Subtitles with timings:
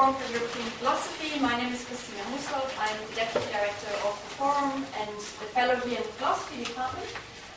[0.00, 1.38] Forum for European Philosophy.
[1.40, 2.72] My name is Christina Musholt.
[2.80, 7.06] I'm the Deputy Director of the Forum and the Fellow here in the Philosophy Department.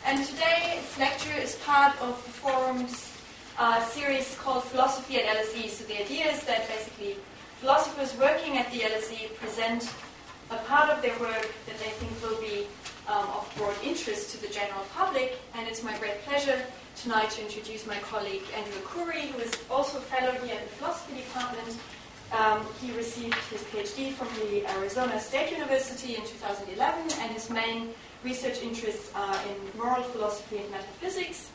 [0.05, 3.15] And today's lecture is part of the Forum's
[3.57, 5.69] uh, series called Philosophy at LSE.
[5.69, 7.15] So the idea is that basically
[7.61, 9.89] philosophers working at the LSE present
[10.51, 12.67] a part of their work that they think will be
[13.07, 15.39] um, of broad interest to the general public.
[15.55, 16.61] And it's my great pleasure
[16.97, 20.75] tonight to introduce my colleague Andrew Khoury, who is also a fellow here at the
[20.75, 21.79] philosophy department.
[22.33, 27.89] Um, he received his PhD from the Arizona State University in 2011, and his main
[28.23, 31.51] research interests are in moral philosophy and metaphysics.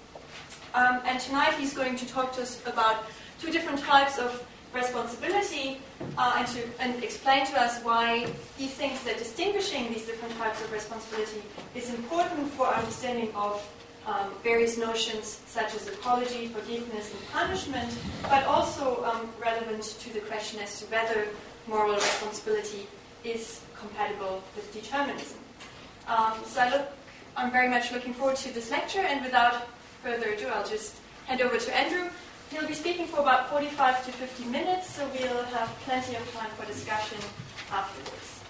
[0.74, 3.06] Um, and tonight he's going to talk to us about
[3.40, 5.80] two different types of responsibility
[6.16, 8.26] uh, and to and explain to us why
[8.56, 11.42] he thinks that distinguishing these different types of responsibility
[11.74, 13.66] is important for understanding of
[14.08, 20.20] um, various notions such as apology, forgiveness, and punishment, but also um, relevant to the
[20.20, 21.28] question as to whether
[21.66, 22.86] moral responsibility
[23.22, 25.38] is compatible with determinism.
[26.06, 26.88] Um, so I look,
[27.36, 29.68] I'm very much looking forward to this lecture, and without
[30.02, 32.08] further ado, I'll just hand over to Andrew.
[32.50, 36.50] He'll be speaking for about 45 to 50 minutes, so we'll have plenty of time
[36.56, 37.18] for discussion
[37.70, 38.40] afterwards.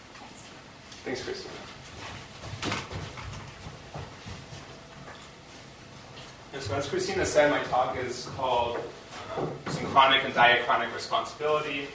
[1.02, 1.54] Thanks, Thanks Christina.
[6.52, 8.78] And so, as Christina said, my talk is called
[9.36, 11.88] um, Synchronic and Diachronic Responsibility.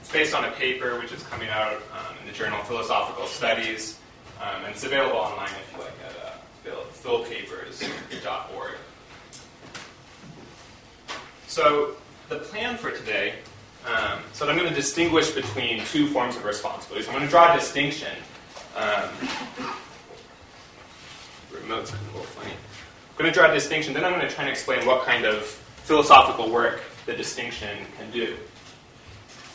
[0.00, 3.98] It's based on a paper which is coming out um, in the journal Philosophical Studies,
[4.40, 8.74] um, and it's available online if you like at uh, philpapers.org.
[11.46, 11.94] So,
[12.28, 13.34] the plan for today,
[13.86, 17.06] um, so I'm going to distinguish between two forms of responsibility.
[17.06, 18.12] I'm going to draw a distinction.
[18.76, 19.08] Um,
[21.52, 22.54] remote's a little funny.
[23.18, 25.24] I'm going to draw a distinction, then I'm going to try and explain what kind
[25.24, 28.36] of philosophical work the distinction can do.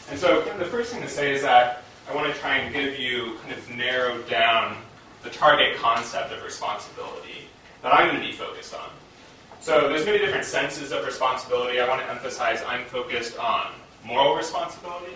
[0.09, 2.99] And so the first thing to say is that I want to try and give
[2.99, 4.75] you kind of narrow down
[5.23, 7.47] the target concept of responsibility
[7.83, 8.89] that I'm going to be focused on.
[9.61, 11.79] So there's many different senses of responsibility.
[11.79, 13.71] I want to emphasize I'm focused on
[14.03, 15.13] moral responsibility.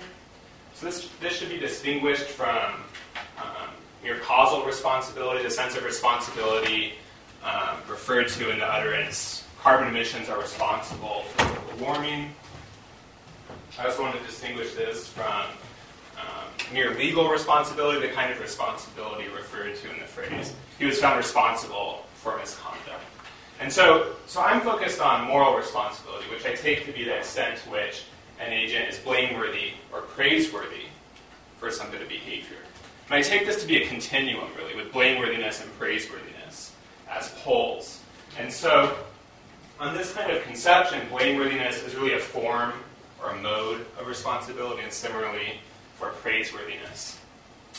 [0.73, 2.75] So this, this should be distinguished from
[3.39, 3.67] um,
[4.01, 6.93] mere causal responsibility, the sense of responsibility
[7.43, 12.31] um, referred to in the utterance, carbon emissions are responsible for global warming.
[13.79, 15.45] I also want to distinguish this from
[16.17, 20.99] um, mere legal responsibility, the kind of responsibility referred to in the phrase, he was
[20.99, 23.03] found responsible for misconduct.
[23.59, 27.59] And so, so I'm focused on moral responsibility, which I take to be the extent
[27.63, 28.03] to which
[28.39, 30.85] an agent is blameworthy or praiseworthy
[31.59, 32.57] for some bit of behavior.
[33.07, 36.36] And I take this to be a continuum, really, with blameworthiness and praiseworthiness
[37.09, 38.01] as poles.
[38.37, 38.97] And so,
[39.79, 42.73] on this kind of conception, blameworthiness is really a form
[43.23, 45.59] or a mode of responsibility, and similarly
[45.97, 47.17] for praiseworthiness.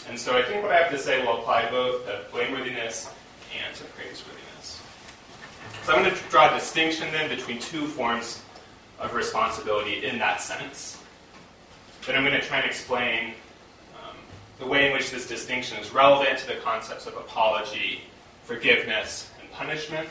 [0.08, 3.10] And so I think what I have to say will apply both to blameworthiness
[3.56, 4.80] and to praiseworthiness.
[5.84, 8.42] So I'm going to draw a distinction then between two forms
[9.00, 11.00] of responsibility in that sense.
[12.06, 13.34] Then I'm going to try and explain
[13.94, 14.16] um,
[14.58, 18.02] the way in which this distinction is relevant to the concepts of apology
[18.48, 20.08] forgiveness, and punishment.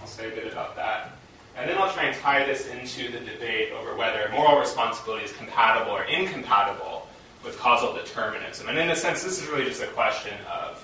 [0.00, 1.12] I'll say a bit about that.
[1.54, 5.32] And then I'll try and tie this into the debate over whether moral responsibility is
[5.32, 7.06] compatible or incompatible
[7.44, 8.70] with causal determinism.
[8.70, 10.82] And in a sense, this is really just a question of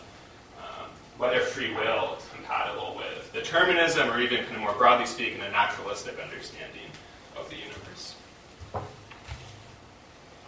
[0.58, 5.40] um, whether free will is compatible with determinism or even, kind of more broadly speaking,
[5.40, 6.90] a naturalistic understanding
[7.38, 8.14] of the universe.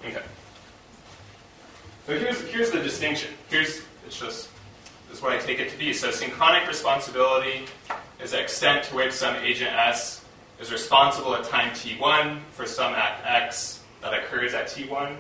[0.05, 0.23] Okay.
[2.07, 3.31] So here's, here's the distinction.
[3.49, 4.51] Here's, it's just
[5.13, 5.93] is what I take it to be.
[5.93, 7.67] So synchronic responsibility
[8.23, 10.25] is the extent to which some agent S
[10.61, 15.17] is responsible at time t1 for some act x that occurs at t1.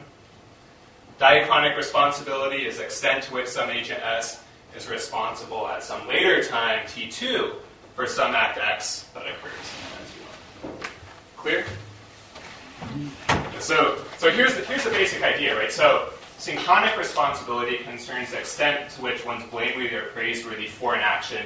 [1.20, 4.42] Diachronic responsibility is the extent to which some agent S
[4.76, 7.54] is responsible at some later time t2
[7.94, 9.52] for some act x that occurs
[9.94, 10.88] at t1.
[11.36, 11.64] Clear?
[13.58, 15.72] So, so here's the, here's the basic idea, right?
[15.72, 21.44] So Synchronic responsibility concerns the extent to which one's blameworthy or praiseworthy for an action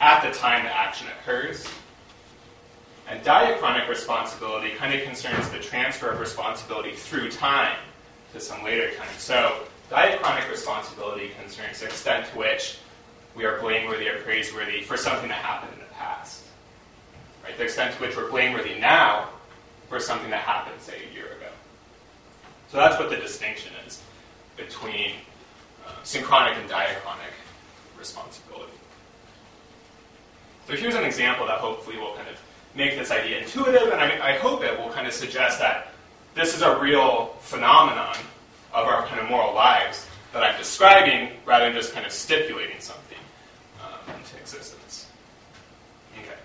[0.00, 1.64] at the time the action occurs.
[3.08, 7.76] And diachronic responsibility kind of concerns the transfer of responsibility through time
[8.32, 9.06] to some later time.
[9.16, 9.60] So,
[9.92, 12.78] diachronic responsibility concerns the extent to which
[13.36, 16.42] we are blameworthy or praiseworthy for something that happened in the past.
[17.44, 17.56] Right?
[17.56, 19.28] The extent to which we're blameworthy now
[19.88, 21.46] for something that happened, say, a year ago.
[22.72, 24.02] So that's what the distinction is
[24.56, 25.12] between
[25.86, 27.32] uh, synchronic and diachronic
[27.98, 28.72] responsibility.
[30.66, 32.40] So here's an example that hopefully will kind of
[32.74, 35.92] make this idea intuitive, and I, I hope it will kind of suggest that
[36.34, 38.16] this is a real phenomenon
[38.74, 42.78] of our kind of moral lives that I'm describing rather than just kind of stipulating
[42.78, 43.18] something
[43.82, 45.08] um, into existence.
[46.18, 46.36] Okay.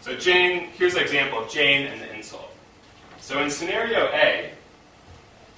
[0.00, 2.50] So Jane, here's an example of Jane and the insult.
[3.20, 4.50] So in scenario A,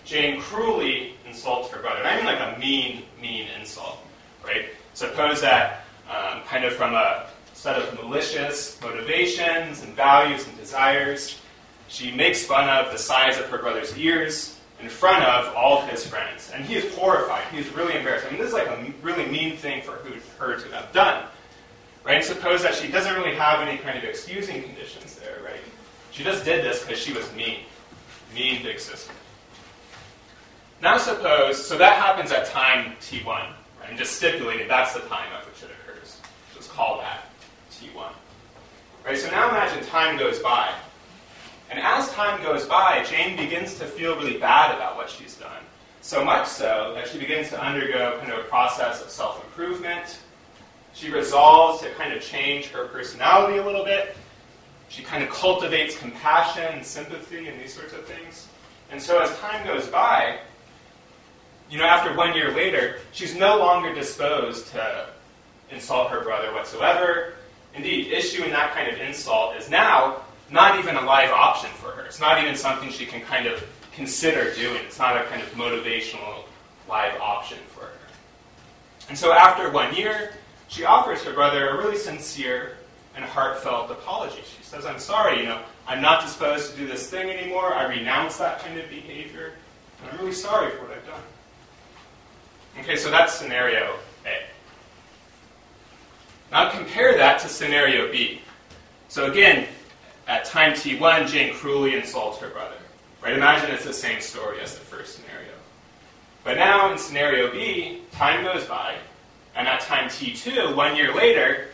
[0.05, 2.00] Jane cruelly insults her brother.
[2.00, 3.99] And I mean like a mean, mean insult,
[4.44, 4.67] right?
[4.94, 11.40] Suppose that um, kind of from a set of malicious motivations and values and desires,
[11.88, 15.88] she makes fun of the size of her brother's ears in front of all of
[15.88, 16.50] his friends.
[16.55, 17.44] And he is horrified.
[17.52, 18.26] He is really embarrassed.
[18.26, 19.93] I mean, this is like a really mean thing for
[20.38, 21.25] her to have done.
[22.05, 22.17] Right?
[22.17, 25.61] And suppose that she doesn't really have any kind of excusing conditions there, right?
[26.11, 27.61] She just did this because she was mean.
[28.34, 29.12] Mean big sister.
[30.82, 33.55] Now suppose, so that happens at time t1, right?
[33.88, 36.20] I'm just stipulating that's the time at which it occurs.
[36.56, 37.26] Just call that
[37.70, 38.12] t1.
[39.06, 40.73] Right, so now imagine time goes by.
[41.70, 45.62] And as time goes by, Jane begins to feel really bad about what she's done.
[46.00, 50.19] So much so that she begins to undergo kind of a process of self improvement.
[50.94, 54.17] She resolves to kind of change her personality a little bit.
[54.88, 58.49] She kind of cultivates compassion and sympathy and these sorts of things.
[58.90, 60.38] And so as time goes by,
[61.72, 65.06] you know, after one year later, she's no longer disposed to
[65.70, 67.32] insult her brother whatsoever.
[67.74, 70.20] Indeed, issuing that kind of insult is now
[70.50, 72.04] not even a live option for her.
[72.04, 73.64] It's not even something she can kind of
[73.94, 74.82] consider doing.
[74.84, 76.44] It's not a kind of motivational
[76.90, 77.92] live option for her.
[79.08, 80.34] And so after one year,
[80.69, 82.76] she offers her brother a really sincere
[83.16, 84.42] and heartfelt apology.
[84.44, 87.72] She says, I'm sorry, you know, I'm not disposed to do this thing anymore.
[87.72, 89.54] I renounce that kind of behavior.
[90.04, 91.22] I'm really sorry for what I've done.
[92.78, 93.96] Okay, so that's scenario
[94.26, 94.42] A.
[96.50, 98.40] Now compare that to scenario B.
[99.08, 99.69] So again,
[100.26, 102.76] at time t1, Jane cruelly insults her brother.
[103.22, 103.34] Right?
[103.34, 105.52] Imagine it's the same story as the first scenario.
[106.44, 108.96] But now in scenario B, time goes by,
[109.54, 111.69] and at time t2, one year later,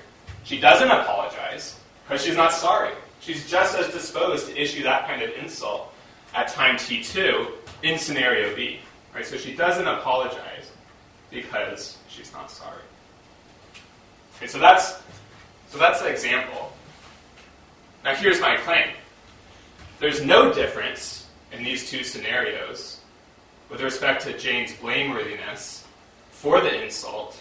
[0.45, 2.93] she doesn't apologize because she's not sorry.
[3.21, 5.95] She's just as disposed to issue that kind of insult
[6.35, 7.51] at time t2
[7.83, 8.81] in scenario B.
[9.15, 9.25] Right?
[9.25, 10.48] So she doesn't apologize
[11.31, 12.83] because she's not sorry.
[14.37, 15.01] Okay, so that's
[15.69, 16.73] so that's the example.
[18.05, 18.91] Now here's my claim.
[19.99, 23.01] There's no difference in these two scenarios
[23.69, 25.83] with respect to Jane's blameworthiness
[26.31, 27.37] for the insult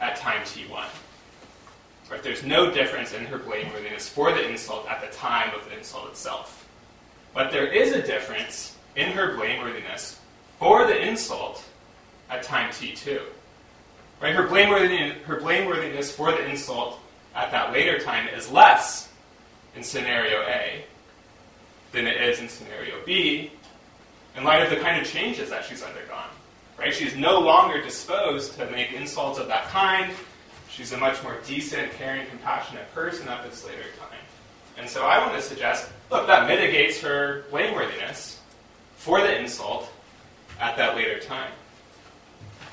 [0.00, 0.84] at time t1.
[2.10, 2.22] Right?
[2.22, 6.10] There's no difference in her blameworthiness for the insult at the time of the insult
[6.10, 6.68] itself.
[7.32, 10.18] But there is a difference in her blameworthiness
[10.58, 11.64] for the insult
[12.32, 13.20] at time t2.
[14.20, 14.34] Right?
[14.34, 16.98] Her blameworthiness, her blameworthiness for the insult
[17.34, 19.12] at that later time is less
[19.76, 20.84] in scenario A
[21.92, 23.52] than it is in scenario B
[24.36, 26.28] in light of the kind of changes that she's undergone.
[26.78, 26.94] Right?
[26.94, 30.12] She's no longer disposed to make insults of that kind.
[30.70, 34.18] She's a much more decent, caring, compassionate person at this later time.
[34.78, 38.38] And so I want to suggest look, that mitigates her blameworthiness
[38.96, 39.92] for the insult
[40.60, 41.52] at that later time.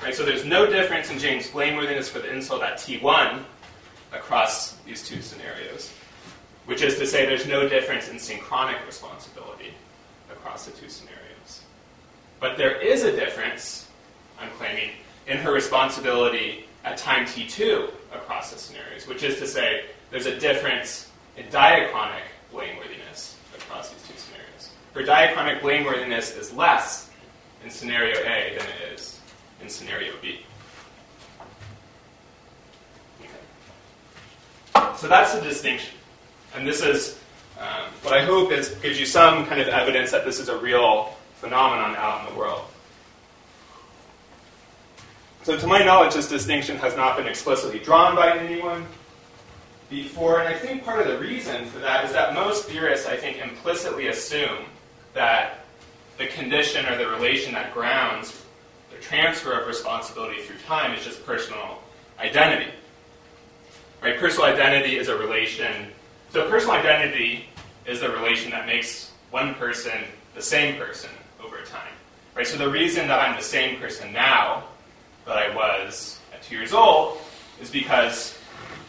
[0.02, 0.14] Right?
[0.14, 3.42] So there's no difference in Jane's blameworthiness for the insult at T1
[4.12, 5.92] across these two scenarios,
[6.64, 9.74] which is to say there's no difference in synchronic responsibility
[10.30, 11.62] across the two scenarios.
[12.40, 13.88] But there is a difference,
[14.40, 14.90] I'm claiming,
[15.26, 20.40] in her responsibility at time T2 across the scenarios, which is to say there's a
[20.40, 24.70] difference in diachronic blameworthiness across these two scenarios.
[24.94, 27.10] Her diachronic blameworthiness is less
[27.62, 29.09] in scenario A than it is
[29.62, 30.40] in scenario B.
[34.96, 35.94] So that's the distinction.
[36.54, 37.18] And this is
[37.58, 40.56] um, what I hope is gives you some kind of evidence that this is a
[40.56, 42.62] real phenomenon out in the world.
[45.42, 48.86] So, to my knowledge, this distinction has not been explicitly drawn by anyone
[49.88, 53.16] before, and I think part of the reason for that is that most theorists, I
[53.16, 54.66] think, implicitly assume
[55.14, 55.64] that
[56.18, 58.39] the condition or the relation that grounds
[59.00, 61.78] transfer of responsibility through time is just personal
[62.18, 62.70] identity.
[64.02, 64.18] Right?
[64.18, 65.88] Personal identity is a relation.
[66.30, 67.46] So personal identity
[67.86, 69.92] is the relation that makes one person
[70.34, 71.10] the same person
[71.44, 71.92] over time.
[72.34, 72.46] Right?
[72.46, 74.64] So the reason that I'm the same person now
[75.26, 77.18] that I was at two years old
[77.60, 78.38] is because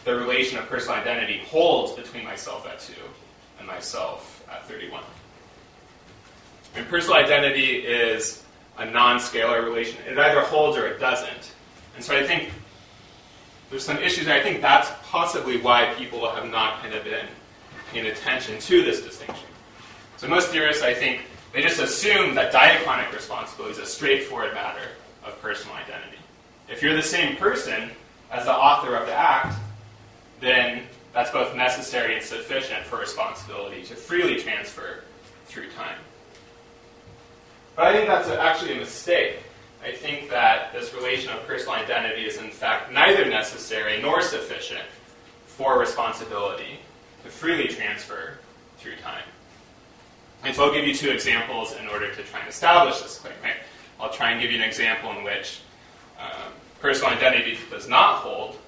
[0.04, 2.94] the relation of personal identity holds between myself at two
[3.58, 5.02] and myself at 31.
[6.74, 8.42] And personal identity is
[8.78, 9.98] a non-scalar relation.
[10.08, 11.52] It either holds or it doesn't.
[11.94, 12.50] And so I think
[13.70, 17.26] there's some issues, and I think that's possibly why people have not kind of been
[17.92, 19.46] paying attention to this distinction.
[20.16, 24.88] So most theorists, I think, They just assume that diachronic responsibility is a straightforward matter
[25.24, 26.16] of personal identity.
[26.68, 27.90] If you're the same person
[28.30, 29.58] as the author of the act,
[30.40, 35.04] then that's both necessary and sufficient for responsibility to freely transfer
[35.44, 35.98] through time.
[37.76, 39.36] But I think that's a, actually a mistake.
[39.84, 44.84] I think that this relation of personal identity is in fact neither necessary nor sufficient
[45.46, 46.78] for responsibility
[47.24, 48.38] to freely transfer
[48.78, 49.24] through time.
[50.44, 53.34] And so I'll give you two examples in order to try and establish this claim.
[53.42, 53.56] Right?
[54.00, 55.60] I'll try and give you an example in which
[56.20, 58.58] um, personal identity does not hold,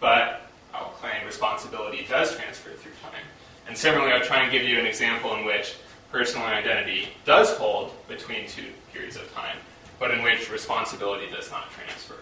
[0.00, 3.20] but I'll claim responsibility does transfer through time.
[3.68, 5.76] And similarly, I'll try and give you an example in which
[6.10, 9.56] personal identity does hold between two periods of time,
[9.98, 12.16] but in which responsibility does not transfer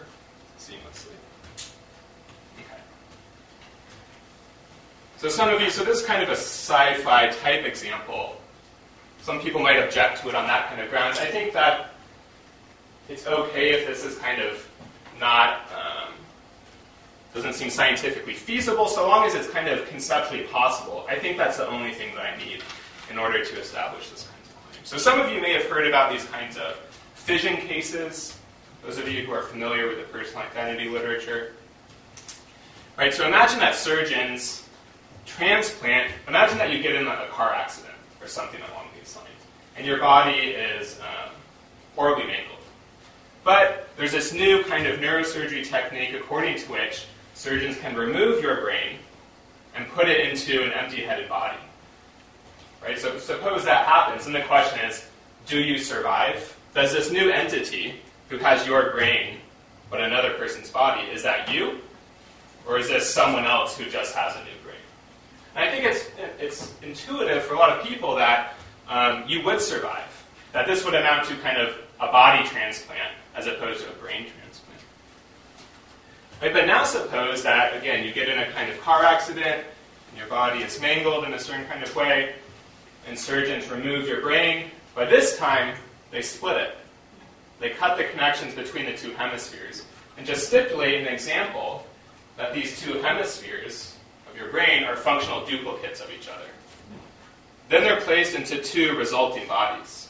[0.59, 1.15] seamlessly.
[2.59, 2.81] Okay.
[5.17, 8.39] So some of you, so this is kind of a sci-fi type example.
[9.21, 11.17] Some people might object to it on that kind of grounds.
[11.19, 11.91] I think that
[13.09, 14.65] it's okay if this is kind of
[15.19, 16.13] not um,
[17.33, 21.05] doesn't seem scientifically feasible, so long as it's kind of conceptually possible.
[21.09, 22.63] I think that's the only thing that I need
[23.09, 24.85] in order to establish this kind of claim.
[24.85, 26.75] So some of you may have heard about these kinds of
[27.15, 28.37] fission cases.
[28.83, 31.53] Those of you who are familiar with the personal identity literature.
[32.97, 34.67] Right, so imagine that surgeons
[35.25, 39.29] transplant, imagine that you get in a car accident or something along these lines,
[39.77, 41.31] and your body is um,
[41.95, 42.57] horribly mangled.
[43.43, 48.61] But there's this new kind of neurosurgery technique according to which surgeons can remove your
[48.61, 48.97] brain
[49.75, 51.57] and put it into an empty headed body.
[52.81, 52.97] Right?
[52.97, 55.05] So suppose that happens, and the question is,
[55.45, 56.57] do you survive?
[56.73, 57.95] Does this new entity
[58.29, 59.37] who has your brain
[59.89, 61.79] but another person's body, is that you?
[62.67, 64.75] Or is this someone else who just has a new brain?
[65.55, 66.09] And I think it's,
[66.39, 68.53] it's intuitive for a lot of people that
[68.87, 73.47] um, you would survive, that this would amount to kind of a body transplant as
[73.47, 74.81] opposed to a brain transplant.
[76.41, 79.65] Right, but now suppose that, again, you get in a kind of car accident,
[80.09, 82.35] and your body is mangled in a certain kind of way,
[83.07, 85.75] and surgeons remove your brain, but this time
[86.11, 86.75] they split it.
[87.59, 89.83] They cut the connections between the two hemispheres
[90.17, 91.85] and just stipulate an example
[92.37, 93.95] that these two hemispheres
[94.29, 96.45] of your brain are functional duplicates of each other.
[97.69, 100.09] Then they're placed into two resulting bodies,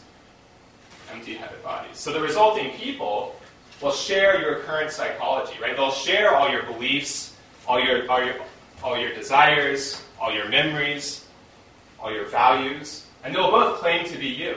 [1.12, 1.98] empty headed bodies.
[1.98, 3.36] So the resulting people
[3.82, 5.76] will share your current psychology, right?
[5.76, 7.36] They'll share all your beliefs,
[7.68, 8.36] all your, all your,
[8.84, 11.26] all your desires, all your memories,
[12.02, 14.56] all your values, and they'll both claim to be you,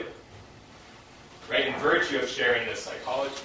[1.49, 3.43] right, in virtue of sharing this psychology.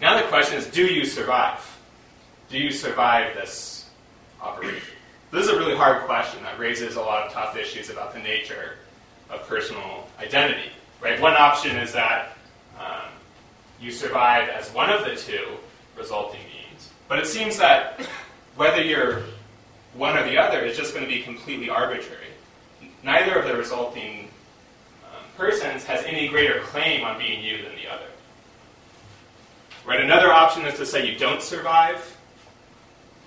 [0.00, 1.64] Now the question is do you survive?
[2.50, 3.90] Do you survive this
[4.40, 4.94] operation?
[5.30, 8.20] This is a really hard question that raises a lot of tough issues about the
[8.20, 8.76] nature
[9.28, 10.70] of personal identity.
[11.00, 11.20] Right?
[11.20, 12.36] One option is that
[12.78, 13.10] um,
[13.80, 15.46] you survive as one of the two
[15.96, 18.00] resulting beings, but it seems that
[18.56, 19.22] whether you're
[19.94, 22.26] one or the other is just going to be completely arbitrary.
[23.02, 24.28] Neither of the resulting
[25.04, 28.06] um, persons has any greater claim on being you than the other.
[29.86, 30.00] Right?
[30.00, 32.16] Another option is to say you don't survive.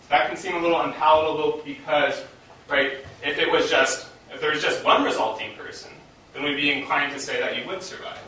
[0.09, 2.21] That can seem a little unpalatable because,
[2.69, 5.91] right, if it was just if there was just one resulting person,
[6.33, 8.19] then we'd be inclined to say that you would survive.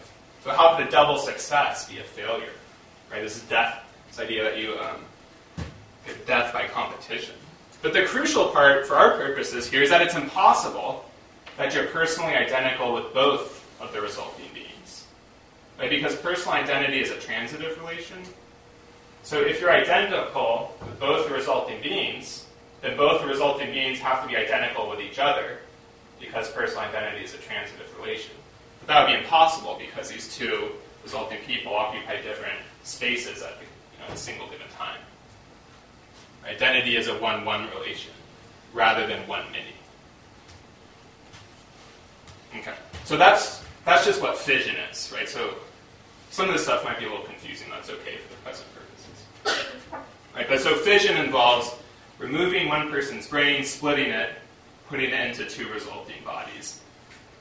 [0.43, 2.51] So how could a double success be a failure?
[3.11, 3.21] Right?
[3.21, 3.83] This is death.
[4.09, 4.97] This idea that you um,
[6.05, 7.35] get death by competition.
[7.83, 11.03] But the crucial part for our purposes here is that it's impossible
[11.57, 15.05] that you're personally identical with both of the resulting beings.
[15.77, 15.89] Right?
[15.89, 18.23] Because personal identity is a transitive relation.
[19.23, 22.45] So if you're identical with both the resulting beings,
[22.81, 25.59] then both the resulting beings have to be identical with each other
[26.21, 28.33] because personal identity is a transitive relation.
[28.79, 30.69] But that would be impossible because these two
[31.03, 34.99] resulting people occupy different spaces at you know, a single given time.
[36.45, 38.11] Identity is a one-one relation
[38.73, 39.65] rather than one many.
[42.59, 42.73] Okay,
[43.05, 45.27] so that's that's just what fission is, right?
[45.27, 45.55] So
[46.29, 47.67] some of this stuff might be a little confusing.
[47.69, 49.73] That's okay for the present purposes.
[50.35, 51.75] Right, but so fission involves
[52.17, 54.31] removing one person's brain, splitting it,
[54.87, 56.79] putting it into two resulting bodies.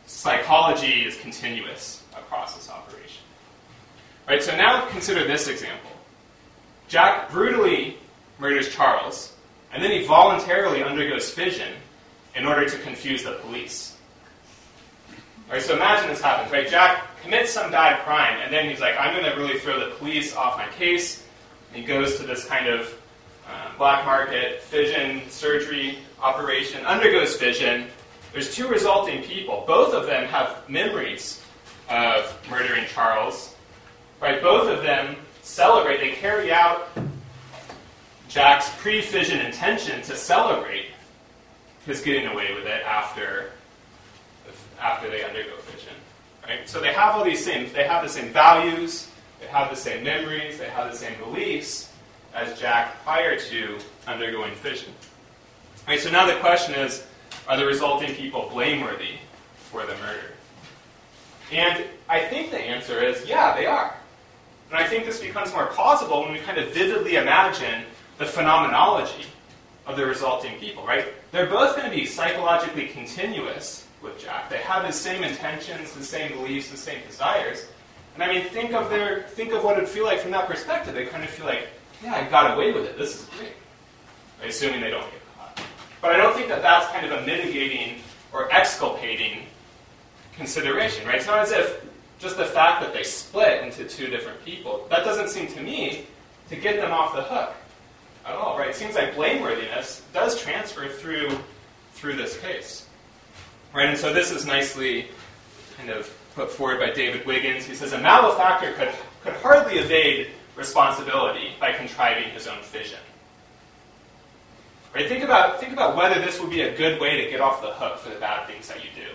[0.07, 3.23] Psychology is continuous across this operation.
[4.29, 5.91] Right, so now consider this example.
[6.89, 7.97] Jack brutally
[8.43, 9.33] murders Charles,
[9.73, 11.73] and then he voluntarily undergoes fission
[12.35, 13.97] in order to confuse the police.
[15.47, 16.69] All right, so imagine this happens, right?
[16.69, 19.95] Jack commits some bad crime, and then he's like, I'm going to really throw the
[19.97, 21.25] police off my case.
[21.73, 22.93] And he goes to this kind of
[23.49, 27.87] uh, black market fission surgery operation, undergoes fission,
[28.33, 29.65] there's two resulting people.
[29.67, 31.43] Both of them have memories
[31.91, 33.55] of murdering Charles.
[34.21, 34.41] Right?
[34.41, 36.89] Both of them celebrate, they carry out
[38.33, 40.87] Jack's pre fission intention to celebrate
[41.85, 43.51] his getting away with it after,
[44.81, 45.95] after they undergo fission.
[46.47, 46.67] Right?
[46.67, 49.09] So they have all these same, they have the same values,
[49.39, 51.93] they have the same memories, they have the same beliefs
[52.35, 54.93] as Jack prior to undergoing fission.
[55.87, 57.05] Right, so now the question is,
[57.49, 59.17] are the resulting people blameworthy
[59.57, 60.33] for the murder?
[61.51, 63.95] And I think the answer is, yeah, they are.
[64.71, 67.85] And I think this becomes more plausible when we kind of vividly imagine
[68.19, 69.27] the phenomenology
[69.87, 71.07] of the resulting people, right?
[71.33, 74.51] They're both going to be psychologically continuous with Jack.
[74.51, 77.67] They have the same intentions, the same beliefs, the same desires.
[78.15, 80.95] And I mean, think of their think of what it'd feel like from that perspective.
[80.95, 81.69] They kind of feel like,
[82.03, 82.99] yeah, I got away with it.
[82.99, 83.53] This is great.
[84.41, 84.51] Right?
[84.51, 85.61] Assuming they don't get caught.
[86.01, 88.01] But I don't think that that's kind of a mitigating
[88.33, 89.47] or exculpating
[90.37, 91.17] consideration, right?
[91.17, 91.85] It's not as if
[92.19, 96.07] just the fact that they split into two different people, that doesn't seem to me
[96.49, 97.55] to get them off the hook
[98.27, 98.71] at all, right?
[98.71, 101.31] It seems like blameworthiness does transfer through
[101.95, 102.87] through this case.
[103.73, 103.89] Right?
[103.89, 105.09] And so this is nicely
[105.77, 107.65] kind of put forward by David Wiggins.
[107.65, 108.91] He says a malefactor could,
[109.23, 112.99] could hardly evade responsibility by contriving his own fission.
[114.95, 115.09] Right?
[115.09, 117.73] Think about, think about whether this would be a good way to get off the
[117.73, 119.09] hook for the bad things that you do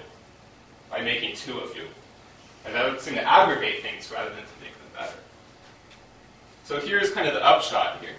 [0.89, 1.83] by making two of you.
[2.65, 5.17] And that would seem to aggravate things rather than to make them better.
[6.63, 8.15] So here's kind of the upshot here.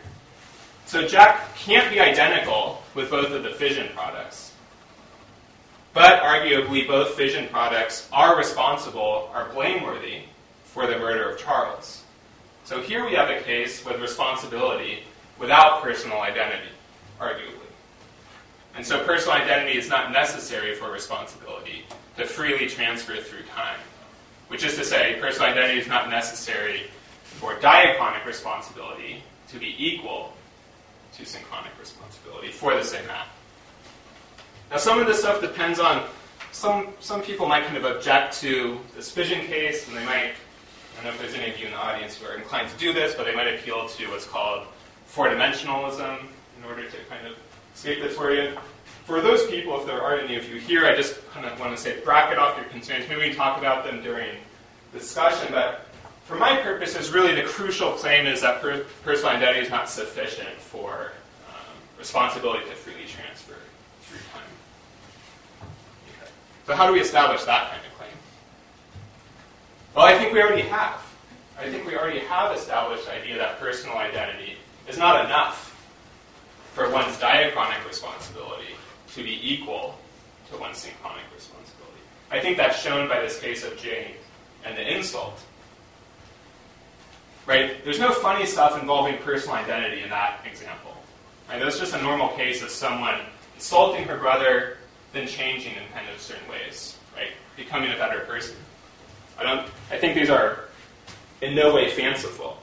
[0.88, 4.54] So Jack can't be identical with both of the fission products.
[5.92, 10.22] But arguably, both fission products are responsible, are blameworthy
[10.64, 12.04] for the murder of Charles.
[12.64, 15.00] So here we have a case with responsibility
[15.38, 16.70] without personal identity,
[17.20, 17.68] arguably.
[18.74, 21.84] And so personal identity is not necessary for responsibility
[22.16, 23.78] to freely transfer through time.
[24.46, 26.84] Which is to say, personal identity is not necessary
[27.24, 30.32] for diachronic responsibility to be equal
[31.18, 33.28] to synchronic responsibility for the same app.
[34.70, 36.04] Now, some of this stuff depends on
[36.52, 40.32] some some people might kind of object to this fission case, and they might.
[40.32, 42.76] I don't know if there's any of you in the audience who are inclined to
[42.76, 44.66] do this, but they might appeal to what's called
[45.06, 46.18] four-dimensionalism
[46.58, 47.36] in order to kind of
[47.74, 48.56] escape this worry.
[49.04, 51.74] For those people, if there are any of you here, I just kind of want
[51.76, 53.08] to say bracket off your concerns.
[53.08, 54.36] Maybe we can talk about them during
[54.92, 55.86] discussion, but
[56.28, 60.60] for my purposes, really the crucial claim is that per- personal identity is not sufficient
[60.60, 61.12] for
[61.48, 63.56] um, responsibility to freely transfer
[64.02, 64.42] through time.
[66.20, 66.30] Okay.
[66.66, 68.10] So how do we establish that kind of claim?
[69.96, 71.00] Well, I think we already have.
[71.58, 75.74] I think we already have established the idea that personal identity is not enough
[76.74, 78.74] for one's diachronic responsibility
[79.14, 79.98] to be equal
[80.52, 82.02] to one's synchronic responsibility.
[82.30, 84.12] I think that's shown by this case of Jane
[84.66, 85.40] and the insult.
[87.48, 87.82] Right?
[87.82, 90.94] There's no funny stuff involving personal identity in that example.
[91.48, 91.58] Right?
[91.58, 93.20] That's just a normal case of someone
[93.54, 94.76] insulting her brother,
[95.14, 97.30] then changing in kind of certain ways, right?
[97.56, 98.54] Becoming a better person.
[99.38, 100.64] I don't I think these are
[101.40, 102.58] in no way fanciful.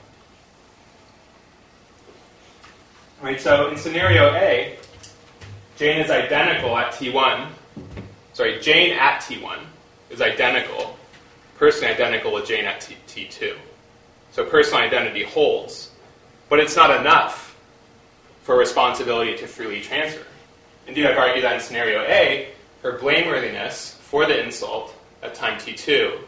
[3.20, 4.78] Right, so in scenario A,
[5.76, 7.48] Jane is identical at T1.
[8.34, 9.58] Sorry, Jane at T1
[10.10, 10.96] is identical,
[11.58, 13.56] personally identical with Jane at T- T2.
[14.36, 15.90] So personal identity holds.
[16.50, 17.58] But it's not enough
[18.42, 20.26] for responsibility to freely transfer.
[20.86, 22.50] Indeed, I've argued that in scenario A,
[22.82, 26.18] her blameworthiness for the insult at time T2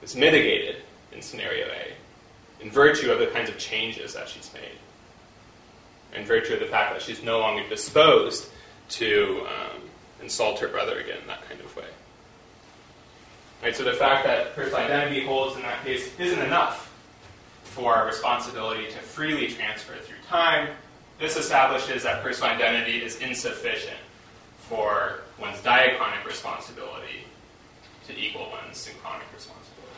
[0.00, 0.76] is mitigated
[1.12, 6.54] in scenario A in virtue of the kinds of changes that she's made, in virtue
[6.54, 8.48] of the fact that she's no longer disposed
[8.88, 9.82] to um,
[10.22, 11.84] insult her brother again in that kind of way.
[13.62, 16.87] Right, so the fact that personal identity holds in that case isn't enough
[17.78, 20.68] for responsibility to freely transfer through time.
[21.20, 23.96] This establishes that personal identity is insufficient
[24.68, 27.24] for one's diachronic responsibility
[28.08, 29.94] to equal one's synchronic responsibility.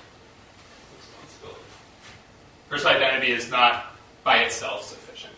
[0.99, 1.61] responsibility.
[2.69, 5.33] Personal identity is not by itself sufficient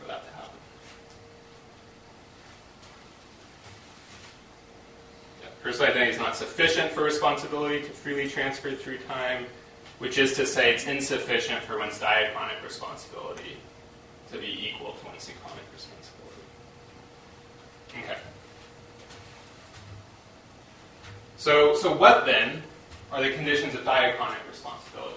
[0.00, 0.58] for that to happen.
[5.42, 9.44] Yeah, personal identity is not sufficient for responsibility to freely transfer through time
[10.02, 13.56] which is to say it's insufficient for one's diachronic responsibility
[14.32, 16.42] to be equal to one's synchronic responsibility.
[18.00, 18.18] Okay.
[21.36, 22.64] So, so what then
[23.12, 25.14] are the conditions of diachronic responsibility?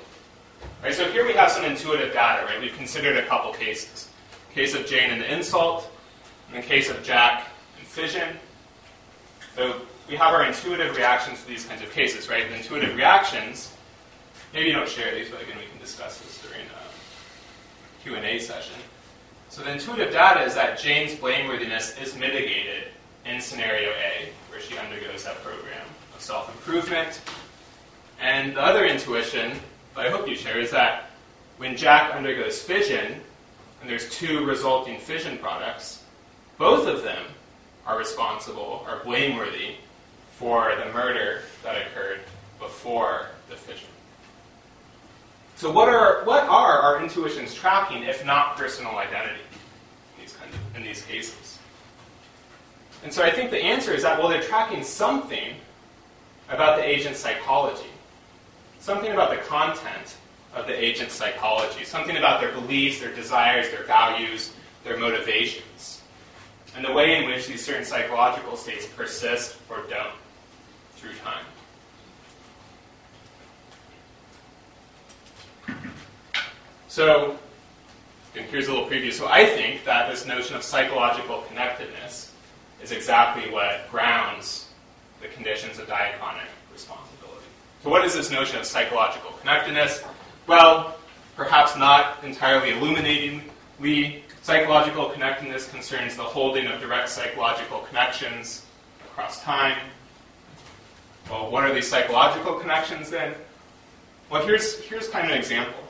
[0.83, 2.61] Right, so here we have some intuitive data, right?
[2.61, 4.09] We've considered a couple cases.
[4.53, 5.91] Case of Jane and the insult,
[6.53, 7.47] and the case of Jack
[7.79, 8.37] and fission.
[9.55, 12.47] So we have our intuitive reactions to these kinds of cases, right?
[12.47, 13.74] The intuitive reactions,
[14.55, 16.79] maybe you don't share these, but again, we can discuss this during uh,
[17.99, 18.75] a Q&A session.
[19.49, 22.85] So the intuitive data is that Jane's blameworthiness is mitigated
[23.25, 27.21] in scenario A, where she undergoes that program of self-improvement.
[28.19, 29.51] And the other intuition
[29.93, 31.11] that I hope you share is that
[31.57, 33.21] when Jack undergoes fission,
[33.81, 36.03] and there's two resulting fission products,
[36.57, 37.23] both of them
[37.85, 39.75] are responsible, are blameworthy
[40.37, 42.21] for the murder that occurred
[42.59, 43.89] before the fission.
[45.55, 49.39] So what are what are our intuitions tracking if not personal identity
[50.15, 51.59] in these of in these cases?
[53.03, 55.55] And so I think the answer is that well they're tracking something
[56.49, 57.89] about the agent's psychology,
[58.79, 60.17] something about the content
[60.53, 66.01] of the agent's psychology, something about their beliefs, their desires, their values, their motivations,
[66.75, 70.13] and the way in which these certain psychological states persist or don't
[70.95, 71.45] through time.
[76.95, 77.37] So,
[78.37, 79.11] and here's a little preview.
[79.11, 82.31] So, I think that this notion of psychological connectedness
[82.81, 84.69] is exactly what grounds
[85.21, 87.43] the conditions of diachronic responsibility.
[87.83, 90.05] So, what is this notion of psychological connectedness?
[90.47, 90.95] Well,
[91.35, 98.65] perhaps not entirely illuminatingly, psychological connectedness concerns the holding of direct psychological connections
[99.03, 99.79] across time.
[101.29, 103.35] Well, what are these psychological connections then?
[104.29, 105.84] Well, here's, here's kind of an example.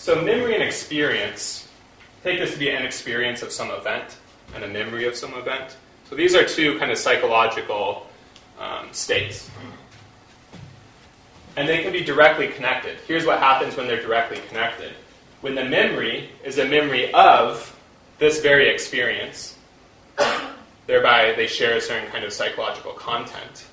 [0.00, 1.68] So, memory and experience
[2.24, 4.16] take this to be an experience of some event
[4.54, 5.76] and a memory of some event.
[6.08, 8.06] So, these are two kind of psychological
[8.58, 9.50] um, states.
[11.54, 12.96] And they can be directly connected.
[13.06, 14.92] Here's what happens when they're directly connected.
[15.42, 17.78] When the memory is a memory of
[18.18, 19.58] this very experience,
[20.86, 23.66] thereby they share a certain kind of psychological content.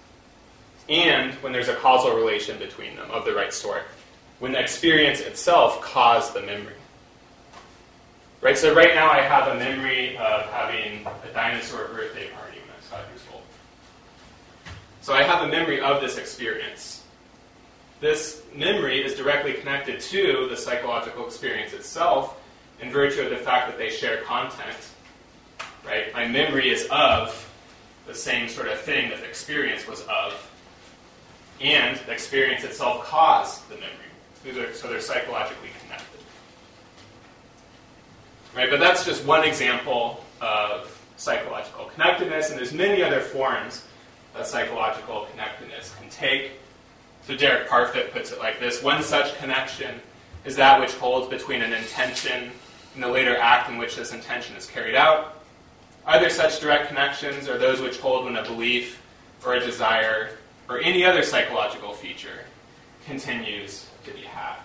[0.89, 3.83] And when there's a causal relation between them of the right sort
[4.39, 6.73] when the experience itself caused the memory.
[8.39, 12.69] Right, so right now I have a memory of having a dinosaur birthday party when
[12.71, 13.41] I was five years old.
[15.01, 17.03] So I have a memory of this experience.
[17.99, 22.39] This memory is directly connected to the psychological experience itself
[22.79, 24.77] in virtue of the fact that they share content.
[25.83, 26.13] Right?
[26.13, 27.43] My memory is of
[28.05, 30.51] the same sort of thing that the experience was of,
[31.59, 34.06] and the experience itself caused the memory.
[34.55, 36.21] Are, so they're psychologically connected.
[38.55, 43.83] Right, but that's just one example of psychological connectedness, and there's many other forms
[44.33, 46.51] that psychological connectedness can take.
[47.23, 49.99] So Derek Parfit puts it like this one such connection
[50.45, 52.51] is that which holds between an intention
[52.93, 55.43] and the later act in which this intention is carried out.
[56.05, 59.01] Other such direct connections are those which hold when a belief
[59.45, 60.37] or a desire
[60.69, 62.45] or any other psychological feature
[63.05, 64.57] continues to be had.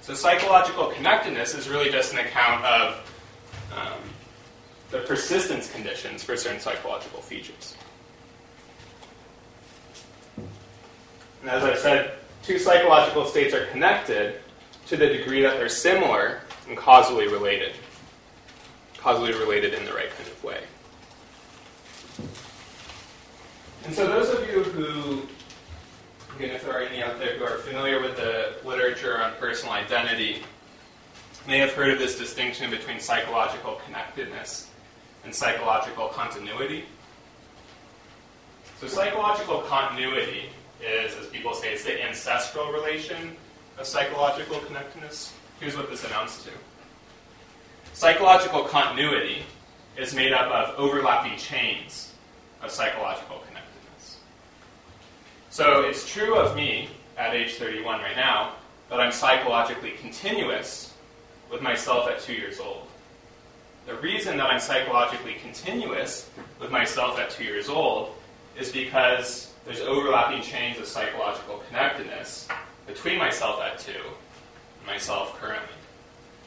[0.00, 3.14] So psychological connectedness is really just an account of
[3.76, 4.00] um,
[4.90, 7.76] the persistence conditions for certain psychological features.
[11.42, 14.40] And as I said, two psychological states are connected
[14.86, 17.74] to the degree that they're similar and causally related.
[18.96, 20.60] Causally related in the right kind of way.
[23.84, 25.22] And so those of you who
[26.38, 29.72] Again, if there are any out there who are familiar with the literature on personal
[29.72, 30.44] identity,
[31.48, 34.70] may have heard of this distinction between psychological connectedness
[35.24, 36.84] and psychological continuity.
[38.80, 43.34] So, psychological continuity is, as people say, it's the ancestral relation
[43.76, 45.32] of psychological connectedness.
[45.58, 46.50] Here's what this amounts to
[47.94, 49.42] psychological continuity
[49.96, 52.14] is made up of overlapping chains
[52.62, 53.40] of psychological
[55.50, 58.52] so it's true of me at age 31 right now
[58.90, 60.94] that I'm psychologically continuous
[61.50, 62.86] with myself at two years old.
[63.86, 66.28] The reason that I'm psychologically continuous
[66.60, 68.14] with myself at two years old
[68.58, 72.48] is because there's overlapping chains of psychological connectedness
[72.86, 75.74] between myself at two and myself currently.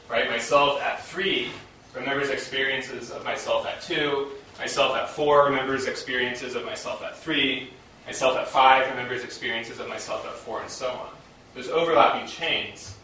[0.08, 0.28] Right?
[0.30, 1.48] Myself at three
[1.94, 7.70] remembers experiences of myself at two, myself at four remembers experiences of myself at three,
[8.06, 11.10] Myself at five remembers experiences of myself at four, and so on.
[11.54, 12.96] There's overlapping chains.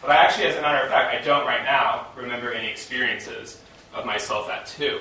[0.00, 3.60] But I actually, as a matter of fact, I don't right now remember any experiences
[3.94, 5.00] of myself at two.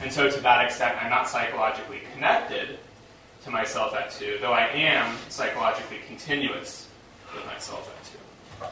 [0.00, 2.78] And so, to that extent, I'm not psychologically connected
[3.44, 6.88] to myself at two, though I am psychologically continuous
[7.34, 8.68] with myself at two.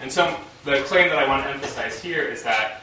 [0.00, 2.82] And so, the claim that I want to emphasize here is that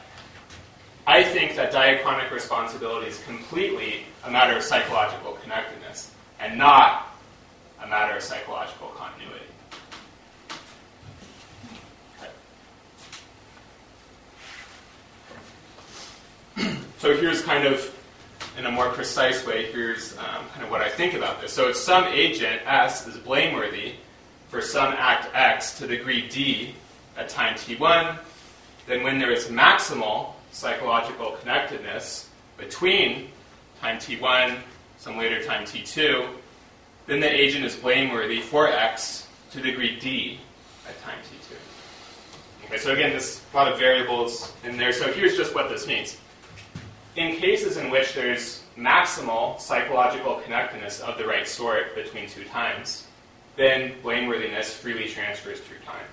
[1.06, 7.14] I think that diachronic responsibility is completely a matter of psychological connectedness and not
[7.84, 9.46] a matter of psychological continuity.
[16.58, 16.78] Okay.
[17.00, 17.94] So here's kind of,
[18.58, 21.52] in a more precise way, here's um, kind of what I think about this.
[21.52, 23.96] So if some agent S is blameworthy
[24.48, 26.76] for some act X to the degree D
[27.18, 28.18] at time t1,
[28.88, 33.28] then when there is maximal psychological connectedness between
[33.84, 34.58] time t1,
[34.98, 36.26] some later time t2,
[37.06, 40.40] then the agent is blameworthy for x to degree d
[40.88, 41.56] at time t2.
[42.66, 44.94] Okay, so again, there's a lot of variables in there.
[44.94, 46.18] So here's just what this means.
[47.18, 53.06] In cases in which there's maximal psychological connectedness of the right sort between two times,
[53.58, 56.06] then blameworthiness freely transfers through time.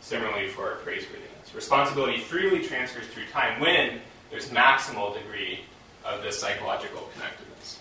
[0.00, 1.54] Similarly for praiseworthiness.
[1.54, 5.60] Responsibility freely transfers through time when there's maximal degree
[6.04, 7.80] of this psychological connectedness.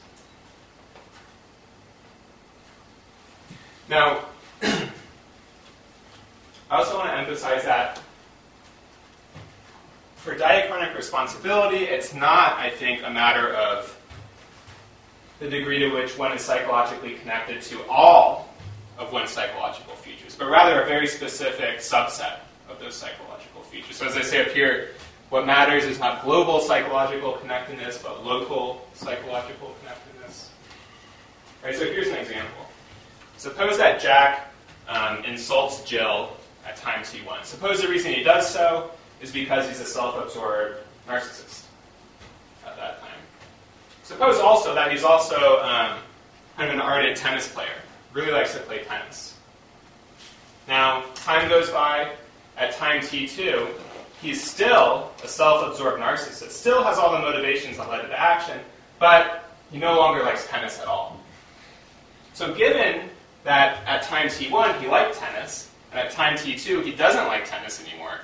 [3.89, 4.25] Now,
[4.61, 4.89] I
[6.69, 7.99] also want to emphasize that
[10.15, 13.97] for diachronic responsibility, it's not, I think, a matter of
[15.39, 18.53] the degree to which one is psychologically connected to all
[18.99, 22.37] of one's psychological features, but rather a very specific subset
[22.69, 23.95] of those psychological features.
[23.95, 24.91] So, as I say up here,
[25.31, 30.51] what matters is not global psychological connectedness, but local psychological connectedness.
[31.63, 32.65] Right, so here's an example.
[33.37, 34.51] Suppose that Jack
[34.89, 36.31] um, insults Jill
[36.67, 37.45] at time t1.
[37.45, 38.91] Suppose the reason he does so
[39.21, 40.75] is because he's a self absorbed
[41.07, 41.63] narcissist
[42.67, 43.09] at that time.
[44.03, 45.97] Suppose also that he's also um,
[46.57, 47.79] kind of an ardent tennis player,
[48.11, 49.37] really likes to play tennis.
[50.67, 52.11] Now, time goes by,
[52.57, 53.69] at time t2,
[54.21, 58.59] he's still a self absorbed narcissist, still has all the motivations that led to action,
[58.99, 61.19] but he no longer likes tennis at all.
[62.33, 63.09] So, given
[63.43, 67.83] that at time t1 he liked tennis, and at time t2 he doesn't like tennis
[67.85, 68.19] anymore,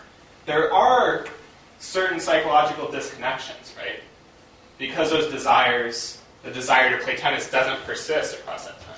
[0.45, 1.25] there are
[1.79, 3.99] certain psychological disconnections, right?
[4.77, 8.95] Because those desires, the desire to play tennis doesn't persist across that time.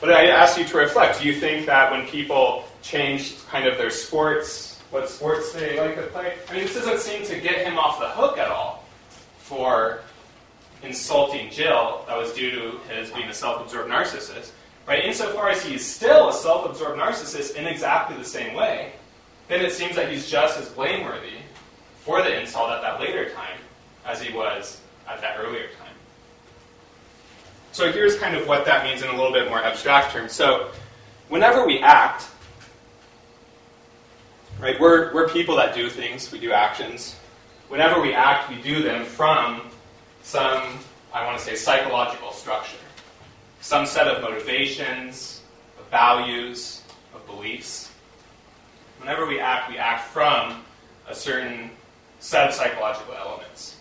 [0.00, 1.20] But I ask you to reflect.
[1.20, 5.96] Do you think that when people change kind of their sports, what sports they like
[5.96, 8.84] to play, I mean, this doesn't seem to get him off the hook at all
[9.38, 10.00] for
[10.82, 14.50] insulting Jill that was due to his being a self absorbed narcissist.
[14.86, 15.04] Right?
[15.04, 18.92] Insofar as he is still a self absorbed narcissist in exactly the same way,
[19.48, 21.38] then it seems that he's just as blameworthy
[22.00, 23.58] for the insult at that later time
[24.04, 25.94] as he was at that earlier time.
[27.72, 30.32] So here's kind of what that means in a little bit more abstract terms.
[30.32, 30.70] So
[31.28, 32.26] whenever we act,
[34.60, 37.16] right, we're, we're people that do things, we do actions.
[37.68, 39.62] Whenever we act, we do them from
[40.22, 40.78] some,
[41.12, 42.76] I want to say, psychological structure.
[43.60, 45.42] Some set of motivations,
[45.78, 46.82] of values,
[47.14, 47.92] of beliefs.
[49.00, 50.62] Whenever we act, we act from
[51.08, 51.70] a certain
[52.20, 53.76] set of psychological elements.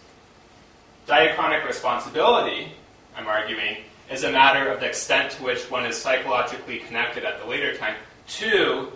[1.08, 2.72] Diachronic responsibility
[3.18, 3.78] I'm arguing,
[4.12, 7.76] is a matter of the extent to which one is psychologically connected at the later
[7.76, 7.96] time
[8.28, 8.92] to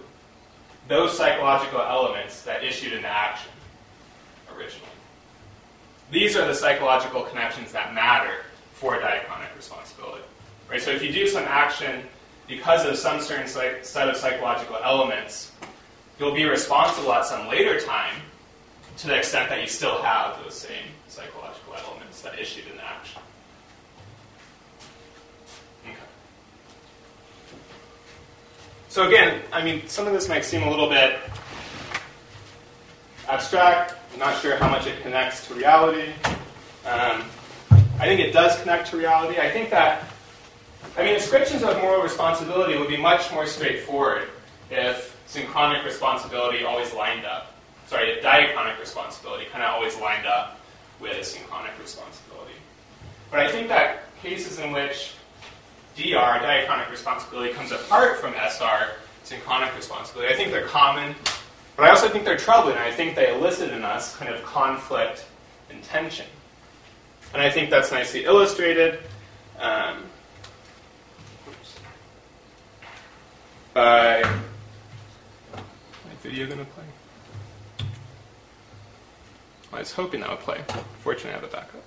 [0.89, 3.51] those psychological elements that issued into action
[4.53, 4.89] originally.
[6.11, 8.37] These are the psychological connections that matter
[8.73, 10.23] for diachronic responsibility.
[10.69, 10.81] Right?
[10.81, 12.01] So if you do some action
[12.47, 15.51] because of some certain set of psychological elements,
[16.19, 18.15] you'll be responsible at some later time
[18.97, 23.21] to the extent that you still have those same psychological elements that issued in action.
[28.99, 31.17] So again, I mean, some of this might seem a little bit
[33.29, 33.93] abstract.
[34.11, 36.11] I'm not sure how much it connects to reality.
[36.85, 37.23] Um,
[37.71, 39.39] I think it does connect to reality.
[39.39, 40.03] I think that,
[40.97, 44.27] I mean, descriptions of moral responsibility would be much more straightforward
[44.69, 47.53] if synchronic responsibility always lined up.
[47.87, 50.59] Sorry, if diachronic responsibility kind of always lined up
[50.99, 52.55] with synchronic responsibility.
[53.31, 55.13] But I think that cases in which
[55.99, 60.33] DR, diachronic responsibility, comes apart from SR, synchronic responsibility.
[60.33, 61.13] I think they're common,
[61.75, 62.77] but I also think they're troubling.
[62.77, 65.25] I think they elicit in us kind of conflict
[65.69, 66.25] and tension.
[67.33, 68.99] And I think that's nicely illustrated
[69.59, 70.03] um,
[73.73, 74.23] by.
[75.53, 76.83] My video to play?
[79.73, 80.63] I was hoping that would play.
[81.03, 81.83] Fortunately, I have a backup.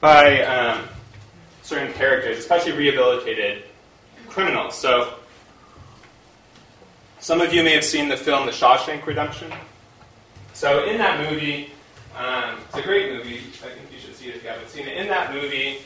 [0.00, 0.42] By.
[0.42, 0.88] Um,
[1.68, 3.64] certain characters, especially rehabilitated
[4.26, 4.74] criminals.
[4.74, 5.12] So,
[7.20, 9.52] some of you may have seen the film The Shawshank Redemption.
[10.54, 11.72] So in that movie,
[12.16, 13.36] um, it's a great movie.
[13.36, 14.96] I think you should see it if you haven't seen it.
[14.96, 15.80] In that movie,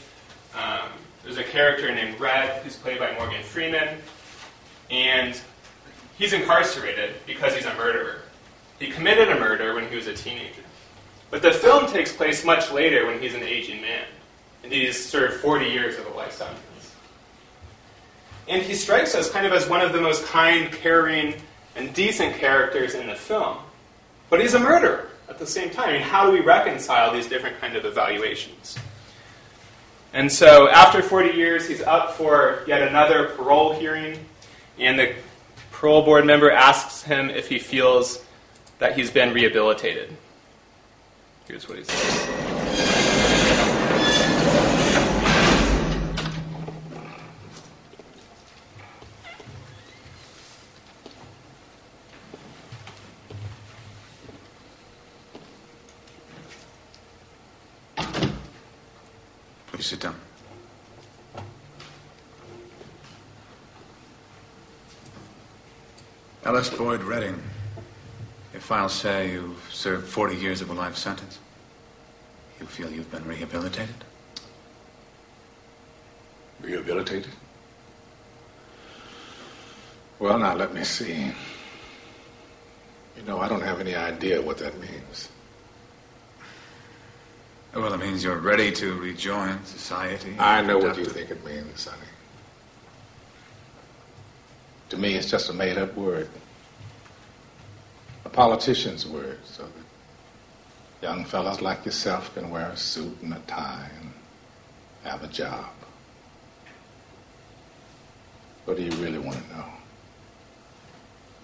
[0.55, 0.89] um,
[1.25, 3.99] there's a character named Red who's played by Morgan Freeman,
[4.89, 5.39] and
[6.17, 8.23] he's incarcerated because he's a murderer.
[8.79, 10.63] He committed a murder when he was a teenager.
[11.31, 14.05] But the film takes place much later when he's an aging man,
[14.63, 16.61] and he's served 40 years of a life sentence.
[18.49, 21.35] And he strikes us kind of as one of the most kind, caring,
[21.77, 23.59] and decent characters in the film.
[24.31, 25.91] But he's a murderer at the same time.
[25.91, 28.79] I mean, how do we reconcile these different kind of evaluations?
[30.13, 34.19] And so after 40 years, he's up for yet another parole hearing,
[34.79, 35.15] and the
[35.71, 38.23] parole board member asks him if he feels
[38.79, 40.15] that he's been rehabilitated.
[41.47, 43.22] Here's what he says.
[59.83, 60.15] Please sit down.
[66.45, 67.43] Ellis Boyd Redding.
[68.55, 71.41] If I'll say you've served 40 years of a life sentence.
[72.61, 73.97] You feel you've been rehabilitated?
[76.61, 77.33] Rehabilitated?
[80.21, 81.33] Well, now let me see.
[83.17, 85.32] You know, I don't have any idea what that means.
[87.75, 90.37] Well, it means you're ready to rejoin society.
[90.39, 91.97] I know what you think it means, Sonny.
[94.91, 96.29] To me, it's just a made up word.
[98.27, 103.39] A politician's word, so that young fellows like yourself can wear a suit and a
[103.47, 104.13] tie and
[105.05, 105.71] have a job.
[108.67, 109.65] What do you really want to know?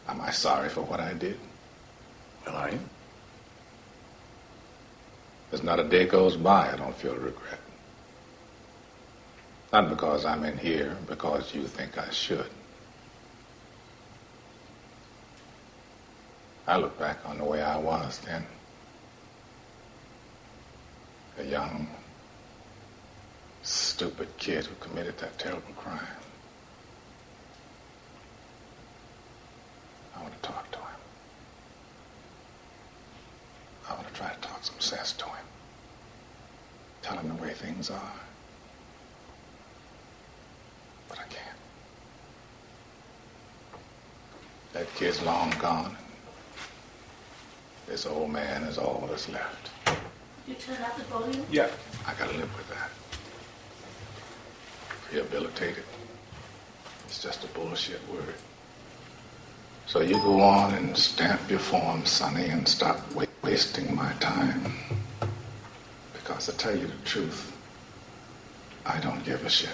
[0.08, 1.38] Am I sorry for what I did?
[2.44, 2.80] Well, are you?
[5.50, 7.60] There's not a day goes by I don't feel regret.
[9.72, 12.50] Not because I'm in here, because you think I should.
[16.66, 18.44] I look back on the way I was then.
[21.38, 21.88] A young,
[23.62, 26.00] stupid kid who committed that terrible crime.
[30.16, 30.87] I want to talk to him.
[33.88, 35.46] I want to try to talk some sense to him.
[37.02, 38.12] Tell him the way things are.
[41.08, 41.56] But I can't.
[44.74, 45.96] That kid's long gone.
[47.86, 49.70] This old man is all that's left.
[50.46, 51.46] You turn up the volume?
[51.50, 51.70] Yeah.
[52.06, 52.90] I gotta live with that.
[55.12, 55.84] Rehabilitated.
[57.06, 58.34] It's just a bullshit word.
[59.86, 64.60] So you go on and stamp your form, Sonny, and stop wa- wasting my time.
[66.12, 67.56] Because to tell you the truth,
[68.84, 69.70] I don't give a shit.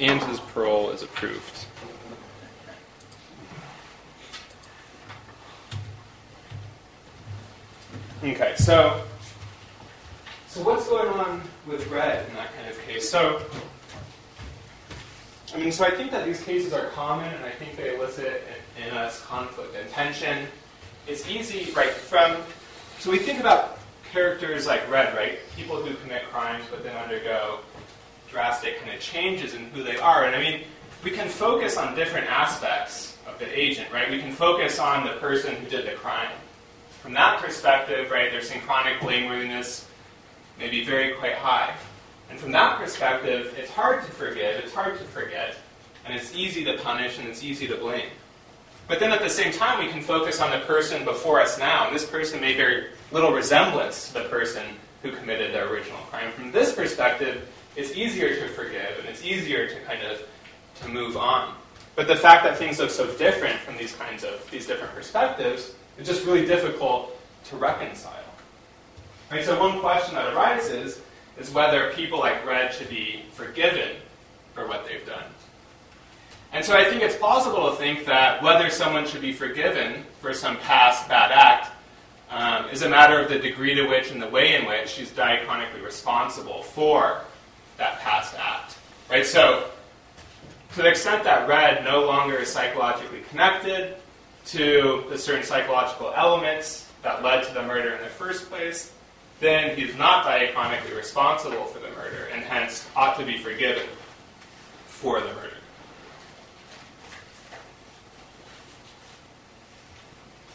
[0.00, 1.61] And his parole is approved.
[8.62, 9.02] So
[10.46, 13.10] so what's going on with Red in that kind of case?
[13.10, 13.42] So
[15.52, 18.44] I mean, so I think that these cases are common, and I think they elicit
[18.78, 20.46] in, in us conflict and tension.
[21.08, 21.90] It's easy, right?
[21.90, 22.36] From
[23.00, 23.78] so we think about
[24.12, 25.40] characters like Red, right?
[25.56, 27.60] People who commit crimes but then undergo
[28.30, 30.24] drastic kind of changes in who they are.
[30.24, 30.62] And I mean,
[31.02, 34.08] we can focus on different aspects of the agent, right?
[34.08, 36.30] We can focus on the person who did the crime.
[37.02, 39.86] From that perspective, right, their synchronic blameworthiness
[40.56, 41.74] may be very quite high.
[42.30, 45.56] And from that perspective, it's hard to forgive, it's hard to forget,
[46.04, 48.08] and it's easy to punish and it's easy to blame.
[48.86, 51.86] But then at the same time, we can focus on the person before us now,
[51.88, 54.64] and this person may bear little resemblance to the person
[55.02, 56.30] who committed the original crime.
[56.32, 60.22] From this perspective, it's easier to forgive and it's easier to kind of
[60.76, 61.54] to move on.
[61.96, 65.74] But the fact that things look so different from these kinds of these different perspectives,
[65.98, 68.12] it's just really difficult to reconcile.
[69.30, 71.00] Right, so one question that arises
[71.38, 73.96] is whether people like Red should be forgiven
[74.54, 75.24] for what they've done.
[76.52, 80.34] And so I think it's plausible to think that whether someone should be forgiven for
[80.34, 81.70] some past bad act
[82.30, 85.10] um, is a matter of the degree to which and the way in which she's
[85.10, 87.22] diachronically responsible for
[87.78, 88.76] that past act.
[89.10, 89.24] Right?
[89.24, 89.70] So,
[90.74, 93.96] to the extent that red no longer is psychologically connected
[94.46, 98.92] to the certain psychological elements that led to the murder in the first place,
[99.40, 103.86] then he's not diachronically responsible for the murder and hence ought to be forgiven
[104.86, 105.48] for the murder.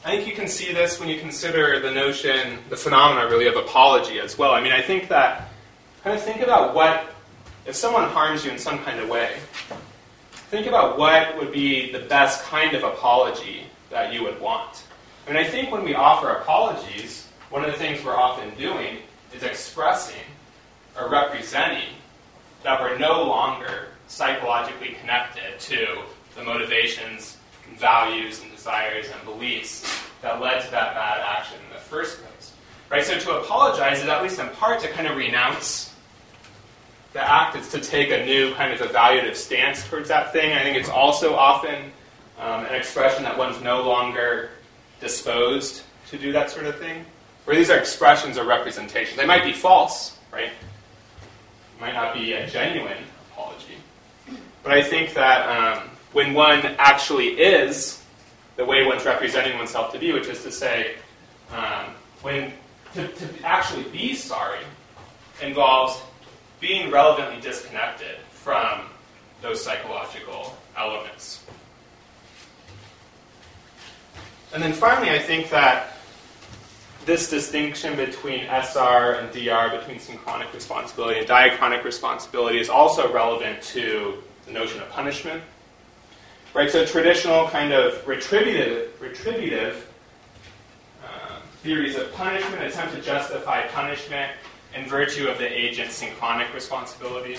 [0.05, 3.57] I think you can see this when you consider the notion, the phenomena really of
[3.57, 4.53] apology as well.
[4.53, 5.49] I mean, I think that,
[6.01, 7.13] kind of think about what,
[7.65, 9.35] if someone harms you in some kind of way,
[10.49, 14.83] think about what would be the best kind of apology that you would want.
[15.27, 18.99] Mean, I think when we offer apologies, one of the things we're often doing
[19.35, 20.23] is expressing
[20.97, 21.89] or representing
[22.63, 25.99] that we're no longer psychologically connected to
[26.35, 31.73] the motivations, and values, and desires and beliefs that led to that bad action in
[31.73, 32.53] the first place.
[32.89, 33.03] Right?
[33.03, 35.93] So to apologize is at least in part to kind of renounce
[37.11, 37.57] the act.
[37.57, 40.53] It's to take a new kind of evaluative stance towards that thing.
[40.53, 41.91] I think it's also often
[42.39, 44.49] um, an expression that one's no longer
[44.99, 47.05] disposed to do that sort of thing.
[47.45, 49.17] Where these are expressions or representations.
[49.17, 50.49] They might be false, right?
[50.49, 52.97] It might not be a genuine
[53.31, 53.75] apology.
[54.63, 58.03] But I think that um, when one actually is
[58.57, 60.95] the way one's representing oneself to be, which is to say,
[61.53, 62.51] um, when
[62.95, 64.59] to, to actually be sorry
[65.41, 66.01] involves
[66.59, 68.81] being relevantly disconnected from
[69.41, 71.45] those psychological elements.
[74.53, 75.97] And then finally, I think that
[77.05, 83.61] this distinction between SR and DR, between synchronic responsibility and diachronic responsibility, is also relevant
[83.61, 85.41] to the notion of punishment.
[86.53, 89.89] Right, so traditional kind of retributive, retributive
[91.03, 94.31] uh, theories of punishment attempt to justify punishment
[94.75, 97.37] in virtue of the agent's synchronic responsibility.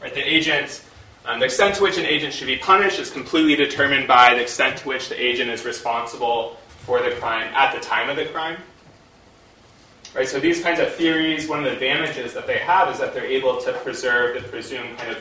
[0.00, 0.84] Right, the agent,
[1.26, 4.40] um, the extent to which an agent should be punished is completely determined by the
[4.40, 8.26] extent to which the agent is responsible for the crime at the time of the
[8.26, 8.58] crime.
[10.14, 13.12] Right, so these kinds of theories, one of the advantages that they have is that
[13.12, 15.18] they're able to preserve the presumed kind of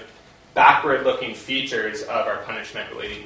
[0.53, 3.25] backward-looking features of our punishment-related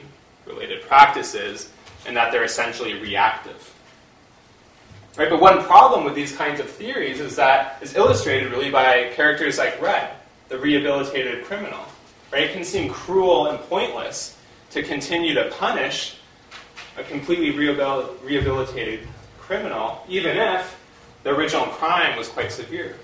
[0.49, 1.69] related practices,
[2.07, 3.73] and that they're essentially reactive.
[5.15, 9.11] Right, but one problem with these kinds of theories is that is illustrated really by
[9.13, 10.11] characters like Red,
[10.47, 11.86] the rehabilitated criminal.
[12.32, 14.38] Right, it can seem cruel and pointless
[14.71, 16.17] to continue to punish
[16.97, 19.07] a completely rehabilitated
[19.39, 20.80] criminal, even if
[21.23, 22.95] the original crime was quite severe.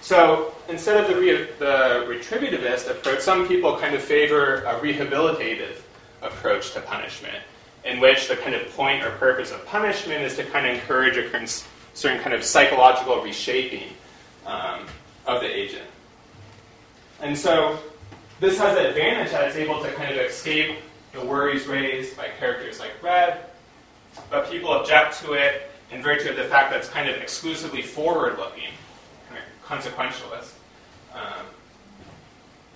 [0.00, 5.82] So instead of the, re- the retributivist approach, some people kind of favor a rehabilitative
[6.22, 7.38] approach to punishment,
[7.84, 11.16] in which the kind of point or purpose of punishment is to kind of encourage
[11.16, 11.46] a
[11.94, 13.88] certain kind of psychological reshaping
[14.46, 14.86] um,
[15.26, 15.84] of the agent.
[17.20, 17.78] And so
[18.40, 20.78] this has the advantage that it's able to kind of escape
[21.12, 23.46] the worries raised by characters like Red,
[24.30, 27.82] but people object to it in virtue of the fact that it's kind of exclusively
[27.82, 28.70] forward looking
[29.28, 30.52] kind of consequentialist.
[31.14, 31.46] Um,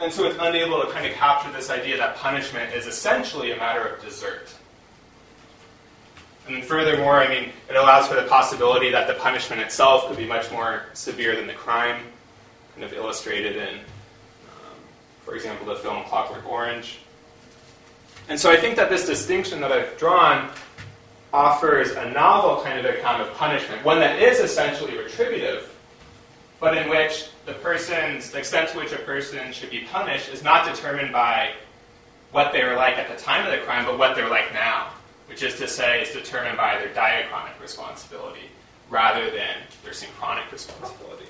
[0.01, 3.57] and so it's unable to kind of capture this idea that punishment is essentially a
[3.57, 4.49] matter of desert.
[6.49, 10.27] And furthermore, I mean, it allows for the possibility that the punishment itself could be
[10.27, 12.03] much more severe than the crime,
[12.75, 13.81] kind of illustrated in,
[15.31, 16.99] for example, the film Clockwork Orange.
[18.29, 20.51] And so I think that this distinction that I've drawn
[21.33, 25.73] offers a novel kind of account of punishment, one that is essentially retributive,
[26.59, 30.43] but in which the person's, the extent to which a person should be punished is
[30.43, 31.53] not determined by
[32.33, 34.89] what they were like at the time of the crime, but what they're like now,
[35.29, 38.51] which is to say, is determined by their diachronic responsibility
[38.91, 41.27] rather than their synchronic responsibility.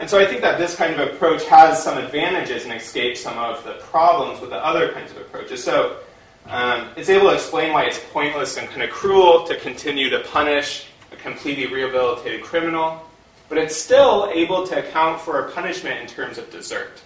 [0.00, 3.38] And so I think that this kind of approach has some advantages and escapes some
[3.38, 5.62] of the problems with the other kinds of approaches.
[5.62, 5.98] So
[6.46, 10.20] um, it's able to explain why it's pointless and kind of cruel to continue to
[10.20, 13.06] punish a completely rehabilitated criminal
[13.50, 17.02] but it's still able to account for a punishment in terms of desert.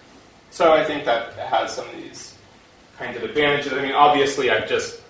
[0.51, 2.37] So I think that it has some of these
[2.99, 3.73] kinds of advantages.
[3.73, 5.01] I mean, obviously, I've just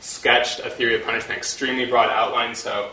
[0.00, 2.90] sketched a theory of punishment, extremely broad outline, so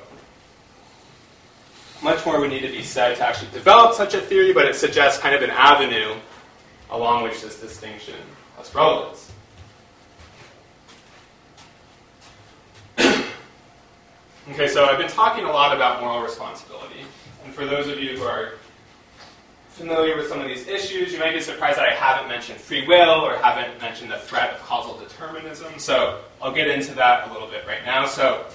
[2.01, 4.75] much more would need to be said to actually develop such a theory, but it
[4.75, 6.15] suggests kind of an avenue
[6.89, 8.15] along which this distinction
[8.57, 9.31] has relevance.
[14.51, 17.01] okay, so I've been talking a lot about moral responsibility.
[17.43, 18.53] And for those of you who are
[19.69, 22.87] familiar with some of these issues, you might be surprised that I haven't mentioned free
[22.87, 25.77] will or haven't mentioned the threat of causal determinism.
[25.77, 28.07] So I'll get into that a little bit right now.
[28.07, 28.45] So,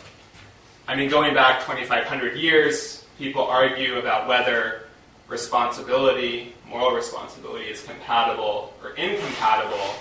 [0.88, 4.82] I mean, going back 2,500 years, people argue about whether
[5.28, 9.94] responsibility, moral responsibility, is compatible or incompatible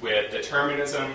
[0.00, 1.12] with determinism.